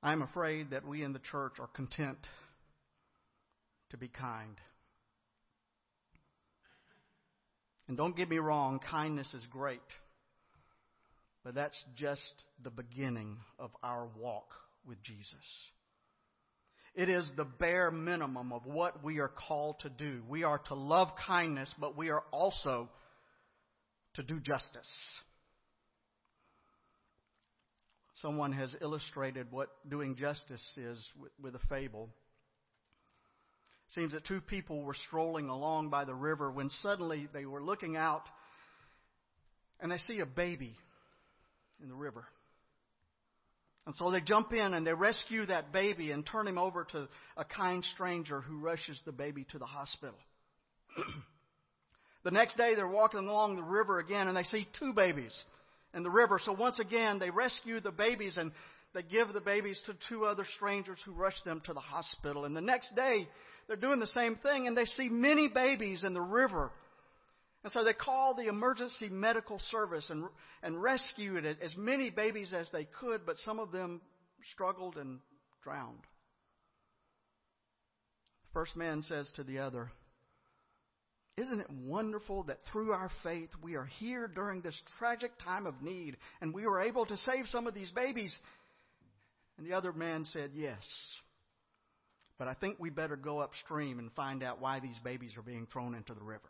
I'm 0.02 0.22
afraid 0.22 0.70
that 0.70 0.86
we 0.86 1.02
in 1.02 1.12
the 1.12 1.18
church 1.18 1.54
are 1.58 1.66
content 1.66 2.18
to 3.90 3.96
be 3.98 4.08
kind. 4.08 4.56
And 7.88 7.96
don't 7.96 8.16
get 8.16 8.28
me 8.28 8.38
wrong, 8.38 8.80
kindness 8.90 9.32
is 9.34 9.42
great. 9.50 9.80
But 11.44 11.54
that's 11.54 11.82
just 11.96 12.44
the 12.62 12.70
beginning 12.70 13.38
of 13.58 13.70
our 13.82 14.06
walk 14.18 14.50
with 14.86 15.02
Jesus. 15.02 15.26
It 16.98 17.08
is 17.08 17.30
the 17.36 17.44
bare 17.44 17.92
minimum 17.92 18.52
of 18.52 18.66
what 18.66 19.04
we 19.04 19.20
are 19.20 19.28
called 19.28 19.78
to 19.82 19.88
do. 19.88 20.20
We 20.28 20.42
are 20.42 20.58
to 20.66 20.74
love 20.74 21.10
kindness, 21.28 21.72
but 21.78 21.96
we 21.96 22.08
are 22.08 22.24
also 22.32 22.88
to 24.14 24.24
do 24.24 24.40
justice. 24.40 24.90
Someone 28.20 28.50
has 28.50 28.74
illustrated 28.80 29.46
what 29.52 29.68
doing 29.88 30.16
justice 30.16 30.60
is 30.76 30.98
with, 31.16 31.30
with 31.40 31.54
a 31.54 31.64
fable. 31.68 32.08
It 33.90 33.94
seems 33.94 34.12
that 34.12 34.26
two 34.26 34.40
people 34.40 34.82
were 34.82 34.96
strolling 35.06 35.48
along 35.48 35.90
by 35.90 36.04
the 36.04 36.16
river 36.16 36.50
when 36.50 36.68
suddenly 36.82 37.28
they 37.32 37.44
were 37.44 37.62
looking 37.62 37.96
out 37.96 38.24
and 39.78 39.92
they 39.92 39.98
see 39.98 40.18
a 40.18 40.26
baby 40.26 40.74
in 41.80 41.88
the 41.88 41.94
river. 41.94 42.24
And 43.88 43.96
so 43.96 44.10
they 44.10 44.20
jump 44.20 44.52
in 44.52 44.74
and 44.74 44.86
they 44.86 44.92
rescue 44.92 45.46
that 45.46 45.72
baby 45.72 46.10
and 46.10 46.26
turn 46.26 46.46
him 46.46 46.58
over 46.58 46.84
to 46.92 47.08
a 47.38 47.44
kind 47.46 47.82
stranger 47.94 48.42
who 48.42 48.58
rushes 48.58 49.00
the 49.06 49.12
baby 49.12 49.46
to 49.50 49.58
the 49.58 49.64
hospital. 49.64 50.18
the 52.22 52.30
next 52.30 52.58
day 52.58 52.74
they're 52.74 52.86
walking 52.86 53.26
along 53.26 53.56
the 53.56 53.62
river 53.62 53.98
again 53.98 54.28
and 54.28 54.36
they 54.36 54.42
see 54.42 54.68
two 54.78 54.92
babies 54.92 55.32
in 55.94 56.02
the 56.02 56.10
river. 56.10 56.38
So 56.44 56.52
once 56.52 56.78
again 56.78 57.18
they 57.18 57.30
rescue 57.30 57.80
the 57.80 57.90
babies 57.90 58.36
and 58.36 58.52
they 58.92 59.00
give 59.00 59.32
the 59.32 59.40
babies 59.40 59.80
to 59.86 59.94
two 60.10 60.26
other 60.26 60.44
strangers 60.56 60.98
who 61.06 61.12
rush 61.12 61.40
them 61.46 61.62
to 61.64 61.72
the 61.72 61.80
hospital. 61.80 62.44
And 62.44 62.54
the 62.54 62.60
next 62.60 62.94
day 62.94 63.26
they're 63.68 63.76
doing 63.76 64.00
the 64.00 64.06
same 64.08 64.36
thing 64.36 64.66
and 64.66 64.76
they 64.76 64.84
see 64.84 65.08
many 65.08 65.48
babies 65.48 66.04
in 66.04 66.12
the 66.12 66.20
river. 66.20 66.72
And 67.68 67.72
so 67.74 67.84
they 67.84 67.92
called 67.92 68.38
the 68.38 68.48
emergency 68.48 69.10
medical 69.10 69.58
service 69.70 70.08
and, 70.08 70.24
and 70.62 70.82
rescued 70.82 71.44
as 71.44 71.76
many 71.76 72.08
babies 72.08 72.54
as 72.54 72.66
they 72.72 72.86
could, 72.98 73.26
but 73.26 73.36
some 73.44 73.58
of 73.58 73.72
them 73.72 74.00
struggled 74.54 74.96
and 74.96 75.18
drowned. 75.62 76.00
The 78.40 78.52
first 78.54 78.74
man 78.74 79.02
says 79.02 79.30
to 79.36 79.44
the 79.44 79.58
other, 79.58 79.90
Isn't 81.36 81.60
it 81.60 81.70
wonderful 81.70 82.44
that 82.44 82.60
through 82.72 82.92
our 82.92 83.10
faith 83.22 83.50
we 83.62 83.74
are 83.74 83.90
here 83.98 84.28
during 84.28 84.62
this 84.62 84.80
tragic 84.98 85.32
time 85.44 85.66
of 85.66 85.82
need 85.82 86.16
and 86.40 86.54
we 86.54 86.66
were 86.66 86.80
able 86.80 87.04
to 87.04 87.18
save 87.18 87.48
some 87.48 87.66
of 87.66 87.74
these 87.74 87.90
babies? 87.90 88.34
And 89.58 89.66
the 89.66 89.74
other 89.74 89.92
man 89.92 90.24
said, 90.32 90.52
Yes. 90.54 90.80
But 92.38 92.48
I 92.48 92.54
think 92.54 92.76
we 92.78 92.88
better 92.88 93.16
go 93.16 93.40
upstream 93.40 93.98
and 93.98 94.10
find 94.12 94.42
out 94.42 94.58
why 94.58 94.80
these 94.80 94.98
babies 95.04 95.32
are 95.36 95.42
being 95.42 95.66
thrown 95.70 95.94
into 95.94 96.14
the 96.14 96.24
river. 96.24 96.48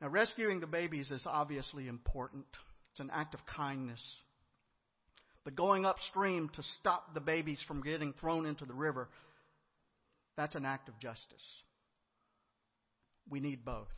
Now, 0.00 0.08
rescuing 0.08 0.60
the 0.60 0.66
babies 0.66 1.10
is 1.10 1.22
obviously 1.26 1.88
important. 1.88 2.46
It's 2.92 3.00
an 3.00 3.10
act 3.12 3.34
of 3.34 3.40
kindness. 3.46 4.02
But 5.44 5.56
going 5.56 5.84
upstream 5.84 6.50
to 6.54 6.62
stop 6.80 7.14
the 7.14 7.20
babies 7.20 7.62
from 7.66 7.82
getting 7.82 8.12
thrown 8.20 8.46
into 8.46 8.64
the 8.64 8.74
river, 8.74 9.08
that's 10.36 10.54
an 10.54 10.64
act 10.64 10.88
of 10.88 10.98
justice. 11.00 11.24
We 13.28 13.40
need 13.40 13.64
both. 13.64 13.88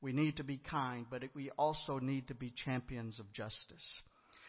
We 0.00 0.12
need 0.12 0.38
to 0.38 0.44
be 0.44 0.58
kind, 0.58 1.06
but 1.08 1.22
we 1.34 1.50
also 1.56 2.00
need 2.00 2.28
to 2.28 2.34
be 2.34 2.52
champions 2.64 3.20
of 3.20 3.32
justice. 3.32 4.02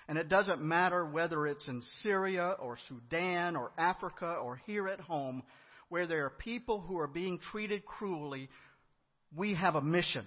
And 0.07 0.17
it 0.17 0.27
doesn't 0.27 0.61
matter 0.61 1.05
whether 1.05 1.45
it's 1.45 1.67
in 1.67 1.81
Syria 2.01 2.55
or 2.59 2.77
Sudan 2.89 3.55
or 3.55 3.71
Africa 3.77 4.25
or 4.41 4.59
here 4.65 4.87
at 4.87 4.99
home, 4.99 5.43
where 5.89 6.07
there 6.07 6.25
are 6.25 6.31
people 6.31 6.81
who 6.81 6.97
are 6.97 7.07
being 7.07 7.37
treated 7.51 7.85
cruelly 7.85 8.49
we 9.36 9.55
have 9.55 9.75
a 9.75 9.81
mission. 9.81 10.25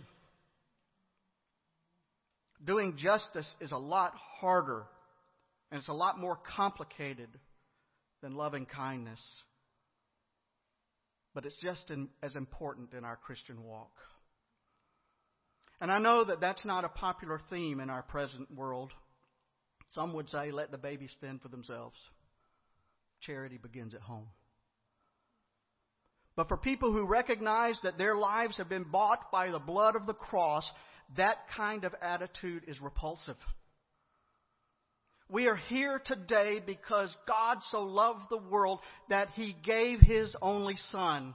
Doing 2.64 2.96
justice 2.96 3.48
is 3.60 3.72
a 3.72 3.78
lot 3.78 4.12
harder 4.40 4.84
and 5.70 5.78
it's 5.78 5.88
a 5.88 5.94
lot 5.94 6.18
more 6.18 6.38
complicated 6.56 7.28
than 8.22 8.34
loving 8.34 8.66
kindness. 8.66 9.20
But 11.34 11.44
it's 11.44 11.60
just 11.60 11.90
in, 11.90 12.08
as 12.22 12.34
important 12.34 12.92
in 12.92 13.04
our 13.04 13.16
Christian 13.16 13.62
walk. 13.62 13.92
And 15.80 15.92
I 15.92 15.98
know 15.98 16.24
that 16.24 16.40
that's 16.40 16.64
not 16.64 16.84
a 16.84 16.88
popular 16.88 17.40
theme 17.50 17.80
in 17.80 17.90
our 17.90 18.02
present 18.02 18.52
world. 18.54 18.92
Some 19.90 20.14
would 20.14 20.28
say, 20.30 20.50
let 20.50 20.70
the 20.70 20.78
babies 20.78 21.12
fend 21.20 21.42
for 21.42 21.48
themselves. 21.48 21.96
Charity 23.20 23.58
begins 23.58 23.94
at 23.94 24.00
home. 24.00 24.28
But 26.36 26.48
for 26.48 26.56
people 26.56 26.92
who 26.92 27.04
recognize 27.04 27.80
that 27.82 27.96
their 27.96 28.14
lives 28.14 28.58
have 28.58 28.68
been 28.68 28.84
bought 28.84 29.32
by 29.32 29.50
the 29.50 29.58
blood 29.58 29.96
of 29.96 30.06
the 30.06 30.14
cross, 30.14 30.70
that 31.16 31.38
kind 31.56 31.84
of 31.84 31.94
attitude 32.02 32.64
is 32.68 32.80
repulsive. 32.80 33.36
We 35.28 35.48
are 35.48 35.56
here 35.56 36.00
today 36.04 36.60
because 36.64 37.14
God 37.26 37.58
so 37.70 37.82
loved 37.82 38.26
the 38.30 38.36
world 38.36 38.80
that 39.08 39.30
He 39.34 39.56
gave 39.64 40.00
His 40.00 40.36
only 40.40 40.76
Son. 40.92 41.34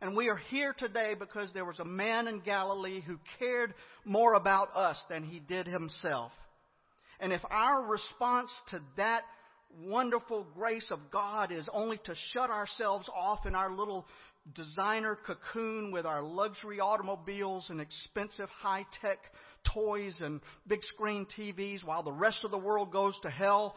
And 0.00 0.16
we 0.16 0.28
are 0.28 0.40
here 0.50 0.74
today 0.76 1.14
because 1.18 1.52
there 1.52 1.64
was 1.64 1.80
a 1.80 1.84
man 1.84 2.28
in 2.28 2.40
Galilee 2.40 3.00
who 3.00 3.18
cared 3.38 3.74
more 4.04 4.34
about 4.34 4.74
us 4.76 5.00
than 5.10 5.24
he 5.24 5.40
did 5.40 5.66
himself. 5.66 6.30
And 7.18 7.32
if 7.32 7.40
our 7.50 7.82
response 7.82 8.50
to 8.70 8.80
that 8.96 9.22
wonderful 9.76 10.46
grace 10.54 10.90
of 10.92 11.10
God 11.10 11.50
is 11.50 11.68
only 11.72 11.98
to 12.04 12.14
shut 12.32 12.48
ourselves 12.48 13.08
off 13.14 13.44
in 13.44 13.56
our 13.56 13.70
little 13.70 14.06
designer 14.54 15.16
cocoon 15.26 15.92
with 15.92 16.06
our 16.06 16.22
luxury 16.22 16.80
automobiles 16.80 17.68
and 17.70 17.80
expensive 17.80 18.48
high 18.48 18.86
tech 19.00 19.18
toys 19.74 20.20
and 20.20 20.40
big 20.66 20.82
screen 20.82 21.26
TVs 21.38 21.84
while 21.84 22.02
the 22.02 22.12
rest 22.12 22.40
of 22.44 22.50
the 22.50 22.58
world 22.58 22.92
goes 22.92 23.14
to 23.22 23.30
hell, 23.30 23.76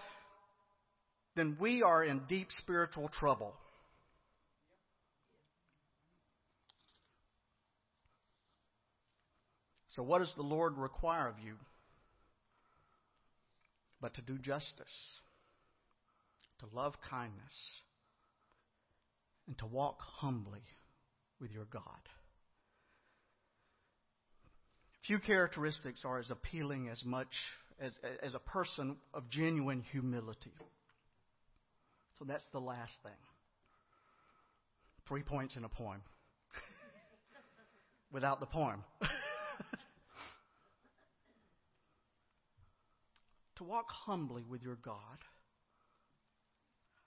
then 1.36 1.58
we 1.60 1.82
are 1.82 2.04
in 2.04 2.22
deep 2.28 2.48
spiritual 2.52 3.10
trouble. 3.10 3.54
So, 9.96 10.04
what 10.04 10.20
does 10.20 10.34
the 10.36 10.44
Lord 10.44 10.78
require 10.78 11.28
of 11.28 11.36
you? 11.44 11.56
But 14.00 14.14
to 14.16 14.22
do 14.22 14.38
justice, 14.38 14.88
to 16.60 16.66
love 16.74 16.94
kindness, 17.10 17.54
and 19.52 19.58
to 19.58 19.66
walk 19.66 20.00
humbly 20.00 20.64
with 21.42 21.52
your 21.52 21.66
God. 21.66 21.84
Few 25.06 25.20
characteristics 25.20 26.04
are 26.06 26.20
as 26.20 26.32
appealing 26.32 26.88
as 26.88 27.04
much 27.04 27.28
as, 27.82 27.92
as 28.24 28.34
a 28.34 28.40
person 28.40 28.96
of 29.14 29.30
genuine 29.30 29.84
humility. 29.92 30.54
So 32.18 32.24
that's 32.26 32.46
the 32.54 32.62
last 32.62 32.94
thing. 33.04 33.12
Three 35.06 35.24
points 35.24 35.58
in 35.58 35.66
a 35.66 35.70
poem. 35.70 36.02
Without 38.14 38.40
the 38.40 38.46
poem. 38.46 38.86
to 43.58 43.66
walk 43.66 43.88
humbly 43.90 44.46
with 44.50 44.64
your 44.64 44.78
God. 44.78 44.96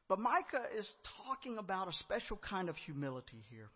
But 0.08 0.18
Micah 0.18 0.66
is 0.78 0.90
talking 1.26 1.58
about 1.58 1.88
a 1.88 1.92
special 1.92 2.38
kind 2.48 2.68
of 2.68 2.76
humility 2.76 3.42
here. 3.50 3.70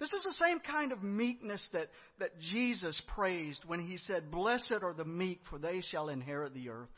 This 0.00 0.12
is 0.12 0.24
the 0.24 0.44
same 0.44 0.60
kind 0.60 0.92
of 0.92 1.02
meekness 1.02 1.66
that, 1.74 1.88
that 2.18 2.40
Jesus 2.40 3.00
praised 3.14 3.62
when 3.66 3.80
he 3.80 3.98
said, 3.98 4.30
Blessed 4.30 4.78
are 4.82 4.94
the 4.94 5.04
meek, 5.04 5.40
for 5.50 5.58
they 5.58 5.82
shall 5.90 6.08
inherit 6.08 6.54
the 6.54 6.70
earth. 6.70 6.88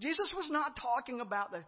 Jesus 0.00 0.32
was 0.36 0.48
not 0.48 0.78
talking 0.80 1.20
about 1.20 1.50
the, 1.50 1.64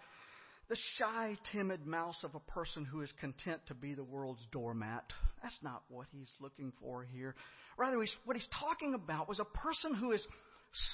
the 0.68 0.76
shy, 0.96 1.36
timid 1.52 1.86
mouse 1.86 2.22
of 2.22 2.36
a 2.36 2.40
person 2.52 2.84
who 2.84 3.00
is 3.00 3.12
content 3.20 3.62
to 3.66 3.74
be 3.74 3.94
the 3.94 4.04
world's 4.04 4.46
doormat. 4.52 5.04
That's 5.42 5.58
not 5.62 5.82
what 5.88 6.06
he's 6.12 6.30
looking 6.40 6.72
for 6.80 7.02
here. 7.02 7.34
Rather, 7.76 7.98
what 8.24 8.36
he's 8.36 8.48
talking 8.60 8.94
about 8.94 9.28
was 9.28 9.40
a 9.40 9.44
person 9.44 9.94
who 9.94 10.12
is 10.12 10.24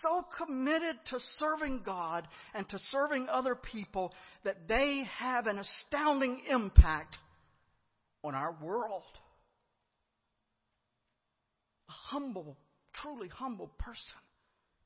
so 0.03 0.25
committed 0.37 0.97
to 1.11 1.19
serving 1.39 1.83
God 1.85 2.29
and 2.55 2.69
to 2.69 2.79
serving 2.91 3.29
other 3.29 3.55
people 3.55 4.13
that 4.45 4.69
they 4.69 5.05
have 5.19 5.47
an 5.47 5.59
astounding 5.59 6.43
impact 6.51 7.17
on 8.23 8.35
our 8.35 8.55
world. 8.61 9.03
A 11.89 11.93
humble, 11.93 12.59
truly 12.97 13.29
humble 13.29 13.71
person 13.79 14.03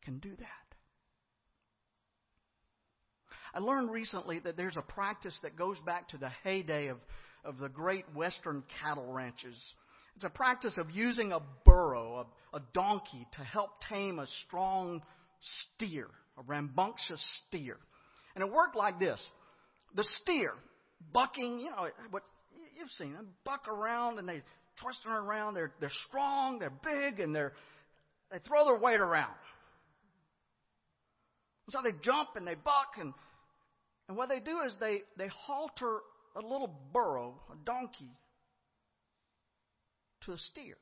can 0.05 0.19
do 0.19 0.31
that. 0.31 0.49
I 3.55 3.61
learned 3.61 3.91
recently 3.91 4.41
that 4.41 4.57
there's 4.57 4.77
a 4.77 4.83
practice 4.83 5.37
that 5.43 5.57
goes 5.57 5.79
back 5.87 6.09
to 6.09 6.19
the 6.19 6.31
heyday 6.43 6.89
of, 6.89 6.99
of 7.45 7.59
the 7.59 7.69
great 7.69 8.05
western 8.15 8.65
cattle 8.81 9.13
ranches 9.13 9.57
it's 10.17 10.25
a 10.25 10.31
practice 10.31 10.79
of 10.79 10.91
using 10.91 11.33
a 11.33 11.41
burro, 11.65 12.27
a, 12.53 12.57
a 12.57 12.63
donkey, 12.73 13.27
to 13.37 13.45
help 13.45 13.71
tame 13.89 14.19
a 14.19 14.27
strong 14.47 15.03
steer, 15.41 16.09
a 16.39 16.43
rambunctious 16.47 17.25
steer. 17.47 17.77
And 18.35 18.45
it 18.45 18.53
worked 18.53 18.77
like 18.77 18.99
this. 18.99 19.21
The 19.95 20.05
steer, 20.23 20.53
bucking, 21.13 21.61
you 21.61 21.71
know, 21.71 21.89
what 22.11 22.23
you've 22.77 22.91
seen 22.99 23.13
them, 23.13 23.29
buck 23.45 23.69
around 23.69 24.19
and 24.19 24.29
they 24.29 24.43
twist 24.81 25.01
around. 25.07 25.55
They're, 25.55 25.73
they're 25.81 25.91
strong, 26.09 26.59
they're 26.59 26.71
big, 26.71 27.21
and 27.21 27.35
they're, 27.35 27.53
they 28.31 28.39
throw 28.47 28.65
their 28.65 28.79
weight 28.79 29.01
around. 29.01 29.35
So 31.71 31.81
they 31.83 31.93
jump 32.03 32.31
and 32.37 32.47
they 32.47 32.55
buck, 32.55 32.95
and, 33.01 33.15
and 34.09 34.17
what 34.17 34.29
they 34.29 34.39
do 34.39 34.61
is 34.67 34.75
they, 34.81 35.03
they 35.17 35.29
halter 35.29 36.01
a 36.37 36.41
little 36.41 36.79
burro, 36.93 37.41
a 37.53 37.57
donkey, 37.65 38.11
to 40.27 40.33
a 40.33 40.39
steer. 40.39 40.77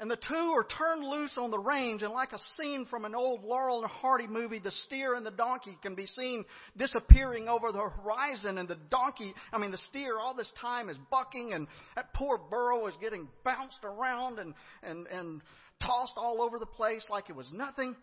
And 0.00 0.10
the 0.10 0.16
two 0.16 0.34
are 0.34 0.66
turned 0.76 1.04
loose 1.04 1.34
on 1.36 1.52
the 1.52 1.58
range, 1.58 2.02
and 2.02 2.12
like 2.12 2.32
a 2.32 2.38
scene 2.56 2.84
from 2.86 3.04
an 3.04 3.14
old 3.14 3.44
Laurel 3.44 3.82
and 3.82 3.90
Hardy 3.90 4.26
movie, 4.26 4.58
the 4.58 4.72
steer 4.86 5.14
and 5.14 5.24
the 5.24 5.30
donkey 5.30 5.78
can 5.82 5.94
be 5.94 6.06
seen 6.06 6.44
disappearing 6.76 7.48
over 7.48 7.70
the 7.70 7.78
horizon, 7.78 8.58
and 8.58 8.68
the 8.68 8.78
donkey, 8.90 9.32
I 9.52 9.58
mean, 9.58 9.70
the 9.70 9.78
steer 9.88 10.18
all 10.18 10.34
this 10.34 10.52
time 10.60 10.88
is 10.88 10.96
bucking, 11.12 11.52
and 11.52 11.68
that 11.94 12.12
poor 12.12 12.38
burro 12.38 12.88
is 12.88 12.94
getting 13.00 13.28
bounced 13.44 13.84
around 13.84 14.40
and, 14.40 14.54
and, 14.82 15.06
and 15.06 15.42
tossed 15.80 16.14
all 16.16 16.42
over 16.42 16.58
the 16.58 16.66
place 16.66 17.04
like 17.08 17.30
it 17.30 17.36
was 17.36 17.48
nothing. 17.52 17.94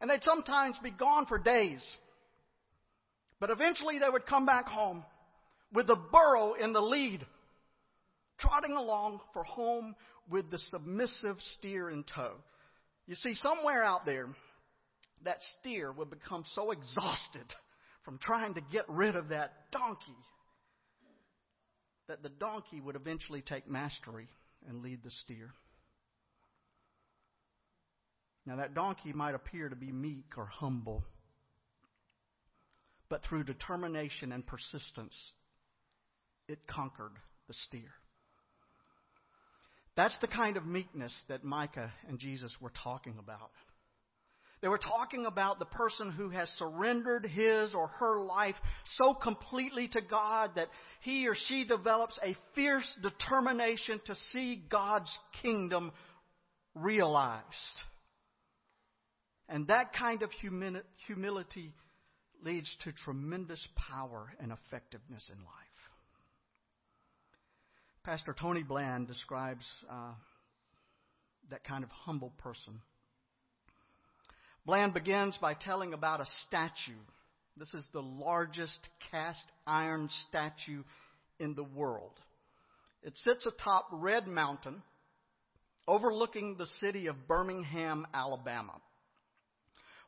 And 0.00 0.08
they'd 0.08 0.22
sometimes 0.22 0.76
be 0.82 0.92
gone 0.92 1.26
for 1.26 1.38
days. 1.38 1.82
But 3.40 3.50
eventually 3.50 3.98
they 3.98 4.08
would 4.08 4.26
come 4.26 4.46
back 4.46 4.68
home 4.68 5.04
with 5.72 5.88
the 5.88 5.96
burro 5.96 6.54
in 6.54 6.72
the 6.72 6.80
lead 6.80 7.26
trotting 8.40 8.76
along 8.76 9.20
for 9.32 9.44
home 9.44 9.94
with 10.30 10.50
the 10.50 10.58
submissive 10.58 11.36
steer 11.56 11.90
in 11.90 12.04
tow. 12.04 12.34
You 13.06 13.14
see, 13.16 13.34
somewhere 13.34 13.82
out 13.82 14.06
there, 14.06 14.28
that 15.24 15.38
steer 15.58 15.92
would 15.92 16.10
become 16.10 16.44
so 16.54 16.70
exhausted 16.70 17.46
from 18.04 18.18
trying 18.18 18.54
to 18.54 18.60
get 18.72 18.88
rid 18.88 19.16
of 19.16 19.28
that 19.28 19.52
donkey 19.72 20.16
that 22.08 22.22
the 22.22 22.28
donkey 22.28 22.80
would 22.80 22.96
eventually 22.96 23.40
take 23.40 23.68
mastery 23.68 24.28
and 24.68 24.82
lead 24.82 25.00
the 25.04 25.10
steer. 25.22 25.52
Now, 28.46 28.56
that 28.56 28.74
donkey 28.74 29.12
might 29.12 29.34
appear 29.34 29.68
to 29.68 29.76
be 29.76 29.92
meek 29.92 30.36
or 30.36 30.46
humble, 30.46 31.04
but 33.08 33.22
through 33.22 33.44
determination 33.44 34.32
and 34.32 34.44
persistence, 34.44 35.14
it 36.48 36.66
conquered 36.66 37.12
the 37.46 37.54
steer. 37.68 37.92
That's 40.00 40.18
the 40.20 40.28
kind 40.28 40.56
of 40.56 40.64
meekness 40.64 41.12
that 41.28 41.44
Micah 41.44 41.92
and 42.08 42.18
Jesus 42.18 42.50
were 42.58 42.72
talking 42.82 43.16
about. 43.18 43.50
They 44.62 44.68
were 44.68 44.78
talking 44.78 45.26
about 45.26 45.58
the 45.58 45.66
person 45.66 46.10
who 46.10 46.30
has 46.30 46.48
surrendered 46.56 47.26
his 47.26 47.74
or 47.74 47.88
her 47.98 48.18
life 48.18 48.54
so 48.96 49.12
completely 49.12 49.88
to 49.88 50.00
God 50.00 50.52
that 50.54 50.68
he 51.02 51.28
or 51.28 51.34
she 51.34 51.66
develops 51.66 52.18
a 52.24 52.34
fierce 52.54 52.90
determination 53.02 54.00
to 54.06 54.14
see 54.32 54.62
God's 54.70 55.14
kingdom 55.42 55.92
realized. 56.74 57.44
And 59.50 59.66
that 59.66 59.92
kind 59.92 60.22
of 60.22 60.30
humility 61.06 61.74
leads 62.42 62.74
to 62.84 62.92
tremendous 63.04 63.68
power 63.76 64.32
and 64.40 64.50
effectiveness 64.50 65.30
in 65.30 65.36
life. 65.40 65.69
Pastor 68.02 68.34
Tony 68.38 68.62
Bland 68.62 69.08
describes 69.08 69.64
uh, 69.90 70.12
that 71.50 71.64
kind 71.64 71.84
of 71.84 71.90
humble 71.90 72.32
person. 72.38 72.80
Bland 74.64 74.94
begins 74.94 75.36
by 75.38 75.52
telling 75.52 75.92
about 75.92 76.20
a 76.20 76.26
statue. 76.46 76.98
This 77.58 77.72
is 77.74 77.86
the 77.92 78.00
largest 78.00 78.78
cast 79.10 79.44
iron 79.66 80.08
statue 80.28 80.82
in 81.38 81.54
the 81.54 81.62
world. 81.62 82.12
It 83.02 83.12
sits 83.18 83.44
atop 83.44 83.88
Red 83.92 84.26
Mountain, 84.26 84.82
overlooking 85.86 86.56
the 86.56 86.68
city 86.80 87.06
of 87.06 87.28
Birmingham, 87.28 88.06
Alabama. 88.14 88.80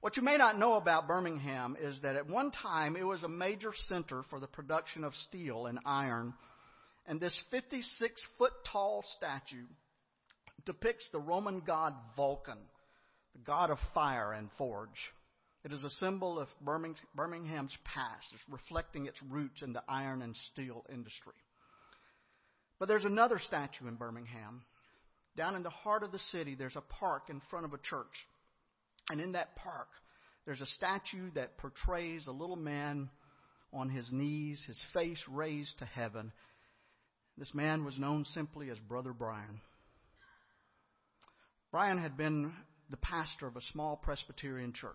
What 0.01 0.17
you 0.17 0.23
may 0.23 0.39
not 0.39 0.59
know 0.59 0.75
about 0.75 1.07
Birmingham 1.07 1.77
is 1.81 2.01
that 2.03 2.17
at 2.17 2.27
one 2.29 2.53
time 2.53 2.97
it 2.97 3.07
was 3.07 3.23
a 3.23 3.29
major 3.29 3.73
center 3.89 4.23
for 4.31 4.41
the 4.41 4.47
production 4.47 5.05
of 5.05 5.15
steel 5.29 5.67
and 5.67 5.79
iron 5.85 6.33
and 7.07 7.21
this 7.21 7.37
56 7.51 8.27
foot 8.39 8.53
tall 8.71 9.05
statue 9.17 9.67
depicts 10.65 11.09
the 11.11 11.19
Roman 11.19 11.61
god 11.61 11.95
Vulcan, 12.17 12.59
the 13.35 13.41
god 13.41 13.71
of 13.71 13.79
fire 13.95 14.33
and 14.33 14.49
forge. 14.59 14.89
It 15.65 15.73
is 15.73 15.85
a 15.85 15.91
symbol 15.91 16.41
of 16.41 16.49
Birmingham's 16.61 17.77
past. 17.85 18.27
It's 18.33 18.43
reflecting 18.49 19.07
its 19.07 19.19
roots 19.31 19.63
in 19.63 19.73
the 19.73 19.83
iron 19.89 20.23
and 20.23 20.37
steel 20.53 20.85
industry. 20.93 21.35
But 22.81 22.89
there's 22.89 23.05
another 23.05 23.39
statue 23.39 23.87
in 23.87 23.95
Birmingham. 23.95 24.63
Down 25.37 25.55
in 25.55 25.63
the 25.63 25.71
heart 25.71 26.03
of 26.03 26.11
the 26.11 26.19
city, 26.19 26.57
there's 26.57 26.77
a 26.77 26.81
park 26.81 27.31
in 27.31 27.41
front 27.49 27.65
of 27.65 27.73
a 27.73 27.79
church. 27.79 28.27
And 29.09 29.21
in 29.21 29.33
that 29.33 29.55
park, 29.57 29.89
there's 30.45 30.61
a 30.61 30.67
statue 30.67 31.31
that 31.35 31.59
portrays 31.59 32.27
a 32.27 32.33
little 32.33 32.57
man 32.57 33.09
on 33.73 33.89
his 33.89 34.11
knees, 34.11 34.63
his 34.67 34.81
face 34.93 35.23
raised 35.31 35.79
to 35.79 35.85
heaven, 35.85 36.33
This 37.39 37.55
man 37.55 37.85
was 37.85 37.99
known 37.99 38.25
simply 38.27 38.71
as 38.71 38.79
Brother 38.79 39.13
Bryan. 39.13 39.61
Bryan 41.71 41.99
had 41.99 42.17
been 42.17 42.53
the 42.91 42.99
pastor 42.99 43.47
of 43.47 43.57
a 43.57 43.63
small 43.73 43.97
Presbyterian 43.97 44.73
church. 44.73 44.93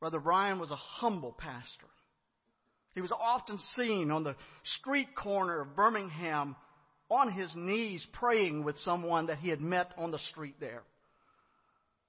Brother 0.00 0.18
Bryan 0.18 0.58
was 0.58 0.70
a 0.70 0.76
humble 0.76 1.32
pastor. 1.32 1.86
He 2.94 3.00
was 3.00 3.12
often 3.12 3.58
seen 3.76 4.10
on 4.10 4.24
the 4.24 4.36
street 4.78 5.14
corner 5.14 5.60
of 5.60 5.76
Birmingham 5.76 6.56
on 7.10 7.30
his 7.30 7.52
knees 7.54 8.06
praying 8.14 8.64
with 8.64 8.78
someone 8.78 9.26
that 9.26 9.38
he 9.38 9.50
had 9.50 9.60
met 9.60 9.92
on 9.98 10.10
the 10.10 10.18
street 10.18 10.56
there. 10.60 10.82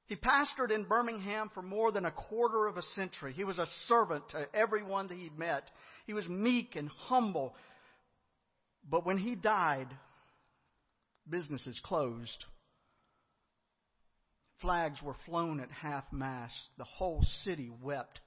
He 0.08 0.16
pastored 0.16 0.72
in 0.72 0.84
Birmingham 0.84 1.50
for 1.54 1.62
more 1.62 1.92
than 1.92 2.06
a 2.06 2.12
quarter 2.12 2.68
of 2.68 2.78
a 2.78 2.82
century. 2.96 3.34
He 3.34 3.44
was 3.44 3.58
a 3.58 3.68
servant 3.88 4.30
to 4.30 4.48
everyone 4.54 5.08
that 5.08 5.18
he 5.18 5.30
met. 5.38 5.70
He 6.06 6.14
was 6.14 6.28
meek 6.28 6.76
and 6.76 6.90
humble. 6.90 7.56
But 8.90 9.06
when 9.06 9.18
he 9.18 9.36
died, 9.36 9.88
businesses 11.30 11.80
closed. 11.84 12.46
Flags 14.62 15.02
were 15.02 15.16
flown 15.26 15.60
at 15.60 15.72
half 15.72 16.12
mast. 16.12 16.70
The 16.78 16.84
whole 16.84 17.24
city 17.44 17.70
wept 17.82 18.22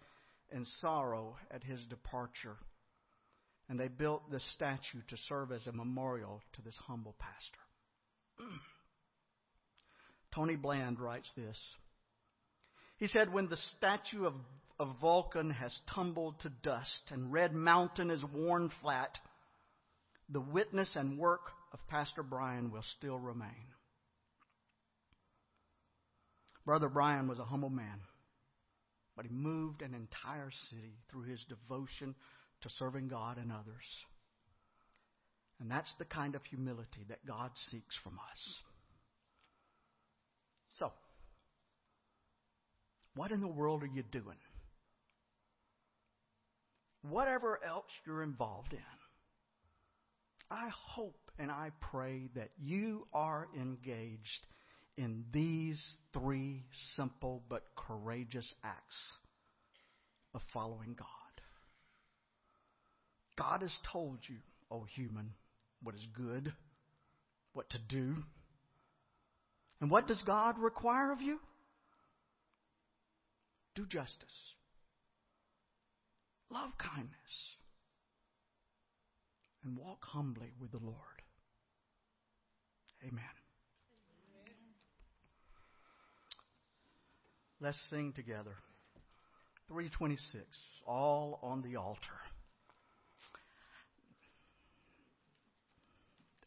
in 0.52 0.66
sorrow 0.80 1.36
at 1.50 1.64
his 1.64 1.80
departure. 1.86 2.57
And 3.68 3.80
they 3.80 3.88
built 3.88 4.30
this 4.30 4.48
statue 4.54 5.02
to 5.09 5.16
serve 5.28 5.50
as 5.50 5.66
a 5.66 5.72
memorial 5.72 6.42
to 6.54 6.62
this 6.62 6.76
humble 6.86 7.16
pastor. 7.18 8.50
Tony 10.34 10.57
Bland 10.57 11.00
writes 11.00 11.30
this. 11.36 11.59
He 12.98 13.09
said, 13.09 13.32
When 13.32 13.48
the 13.48 13.57
statue 13.57 14.26
of, 14.26 14.34
of 14.78 14.96
Vulcan 15.00 15.50
has 15.50 15.76
tumbled 15.94 16.40
to 16.40 16.50
dust 16.62 17.11
and 17.11 17.32
Red 17.32 17.54
Mountain 17.54 18.11
is 18.11 18.22
worn 18.22 18.70
flat, 18.80 19.18
the 20.28 20.40
witness 20.40 20.96
and 20.96 21.18
work 21.18 21.42
of 21.72 21.78
Pastor 21.88 22.22
Bryan 22.22 22.70
will 22.70 22.84
still 22.98 23.18
remain. 23.18 23.74
Brother 26.64 26.88
Bryan 26.88 27.28
was 27.28 27.38
a 27.38 27.44
humble 27.44 27.70
man, 27.70 28.00
but 29.16 29.24
he 29.24 29.30
moved 29.30 29.82
an 29.82 29.94
entire 29.94 30.50
city 30.70 30.94
through 31.10 31.22
his 31.22 31.44
devotion 31.48 32.14
to 32.62 32.68
serving 32.70 33.08
God 33.08 33.38
and 33.38 33.52
others. 33.52 33.84
And 35.60 35.70
that's 35.70 35.92
the 35.98 36.04
kind 36.04 36.34
of 36.34 36.42
humility 36.44 37.04
that 37.08 37.24
God 37.24 37.50
seeks 37.70 37.96
from 38.02 38.14
us. 38.14 38.54
So, 40.78 40.92
what 43.14 43.30
in 43.30 43.40
the 43.40 43.46
world 43.46 43.82
are 43.82 43.86
you 43.86 44.02
doing? 44.10 44.36
Whatever 47.02 47.60
else 47.64 47.86
you're 48.04 48.24
involved 48.24 48.72
in, 48.72 48.80
I 50.51 50.68
hope 50.70 51.30
and 51.38 51.51
I 51.51 51.70
pray 51.80 52.28
that 52.34 52.51
you 52.59 53.07
are 53.12 53.49
engaged 53.59 54.47
in 54.97 55.24
these 55.32 55.82
three 56.12 56.64
simple 56.94 57.42
but 57.49 57.64
courageous 57.76 58.51
acts 58.64 58.97
of 60.34 60.40
following 60.53 60.94
God. 60.99 61.07
God 63.36 63.62
has 63.62 63.76
told 63.92 64.18
you, 64.28 64.36
O 64.70 64.76
oh 64.76 64.86
human, 64.94 65.32
what 65.82 65.94
is 65.94 66.07
good, 66.14 66.53
what 67.53 67.68
to 67.70 67.78
do, 67.78 68.16
and 69.80 69.90
what 69.90 70.09
does 70.09 70.20
God 70.24 70.59
require 70.59 71.12
of 71.12 71.20
you? 71.20 71.38
Do 73.74 73.84
justice. 73.84 74.55
Love 76.51 76.70
kindness. 76.78 77.55
And 79.66 79.76
walk 79.76 80.02
humbly 80.02 80.52
with 80.58 80.70
the 80.70 80.78
Lord. 80.78 80.96
Amen. 83.02 83.24
Let's 87.60 87.78
sing 87.90 88.12
together. 88.14 88.54
326, 89.68 90.44
all 90.86 91.40
on 91.42 91.60
the 91.62 91.76
altar. 91.76 91.98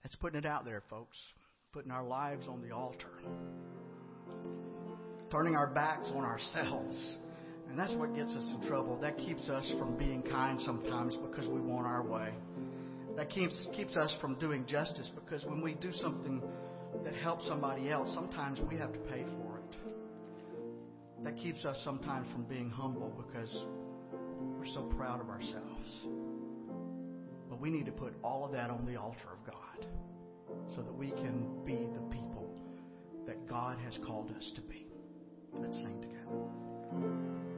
That's 0.01 0.15
putting 0.15 0.39
it 0.39 0.45
out 0.45 0.65
there, 0.65 0.81
folks 0.89 1.17
putting 1.71 1.91
our 1.91 2.03
lives 2.03 2.47
on 2.47 2.61
the 2.61 2.71
altar, 2.73 3.07
turning 5.31 5.55
our 5.55 5.67
backs 5.67 6.07
on 6.15 6.23
ourselves. 6.23 7.17
And 7.69 7.77
that's 7.77 7.93
what 7.93 8.15
gets 8.15 8.31
us 8.31 8.53
in 8.55 8.67
trouble. 8.67 8.99
That 8.99 9.17
keeps 9.17 9.47
us 9.49 9.69
from 9.77 9.95
being 9.95 10.23
kind 10.23 10.59
sometimes 10.65 11.15
because 11.15 11.47
we 11.47 11.61
want 11.61 11.85
our 11.85 12.01
way. 12.01 12.33
That 13.19 13.29
keeps, 13.29 13.53
keeps 13.75 13.97
us 13.97 14.15
from 14.21 14.39
doing 14.39 14.65
justice 14.65 15.11
because 15.13 15.43
when 15.43 15.61
we 15.61 15.73
do 15.73 15.91
something 16.01 16.41
that 17.03 17.13
helps 17.15 17.45
somebody 17.47 17.89
else, 17.89 18.13
sometimes 18.13 18.59
we 18.71 18.77
have 18.77 18.93
to 18.93 18.99
pay 18.99 19.25
for 19.43 19.59
it. 19.59 19.77
That 21.25 21.35
keeps 21.35 21.65
us 21.65 21.75
sometimes 21.83 22.31
from 22.31 22.43
being 22.43 22.69
humble 22.69 23.11
because 23.17 23.53
we're 24.57 24.73
so 24.73 24.83
proud 24.95 25.19
of 25.19 25.27
ourselves. 25.27 26.07
But 27.49 27.59
we 27.59 27.69
need 27.69 27.87
to 27.87 27.91
put 27.91 28.13
all 28.23 28.45
of 28.45 28.53
that 28.53 28.69
on 28.69 28.85
the 28.85 28.95
altar 28.95 29.27
of 29.33 29.45
God 29.45 29.85
so 30.73 30.81
that 30.81 30.93
we 30.93 31.09
can 31.09 31.45
be 31.65 31.75
the 31.75 32.15
people 32.15 32.49
that 33.27 33.49
God 33.49 33.79
has 33.83 33.97
called 34.07 34.31
us 34.31 34.49
to 34.55 34.61
be. 34.61 34.87
Let's 35.55 35.75
sing 35.75 35.99
together. 35.99 37.48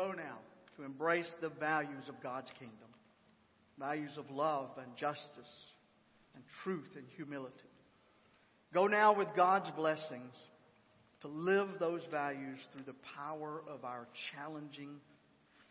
Go 0.00 0.12
now 0.12 0.38
to 0.76 0.84
embrace 0.84 1.30
the 1.42 1.50
values 1.50 2.08
of 2.08 2.22
God's 2.22 2.50
kingdom 2.58 2.76
values 3.78 4.16
of 4.18 4.30
love 4.30 4.68
and 4.76 4.94
justice 4.94 5.54
and 6.34 6.44
truth 6.62 6.90
and 6.96 7.04
humility. 7.16 7.54
Go 8.74 8.86
now 8.86 9.14
with 9.14 9.28
God's 9.34 9.70
blessings 9.70 10.36
to 11.22 11.28
live 11.28 11.68
those 11.78 12.02
values 12.10 12.58
through 12.72 12.84
the 12.84 12.98
power 13.16 13.62
of 13.66 13.86
our 13.86 14.06
challenging, 14.34 14.96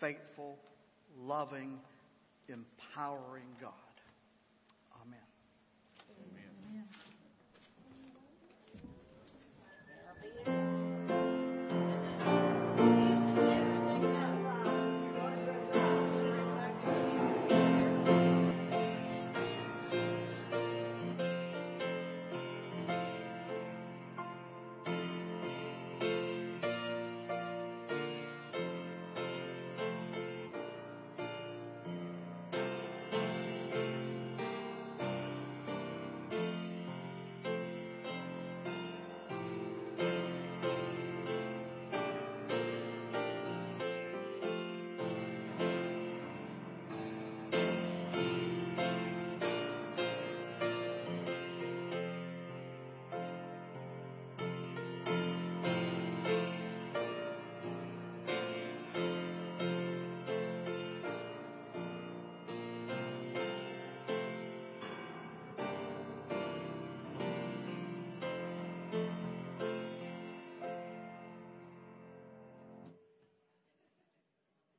faithful, 0.02 0.58
loving, 1.22 1.78
empowering 2.48 3.46
God. 3.62 3.89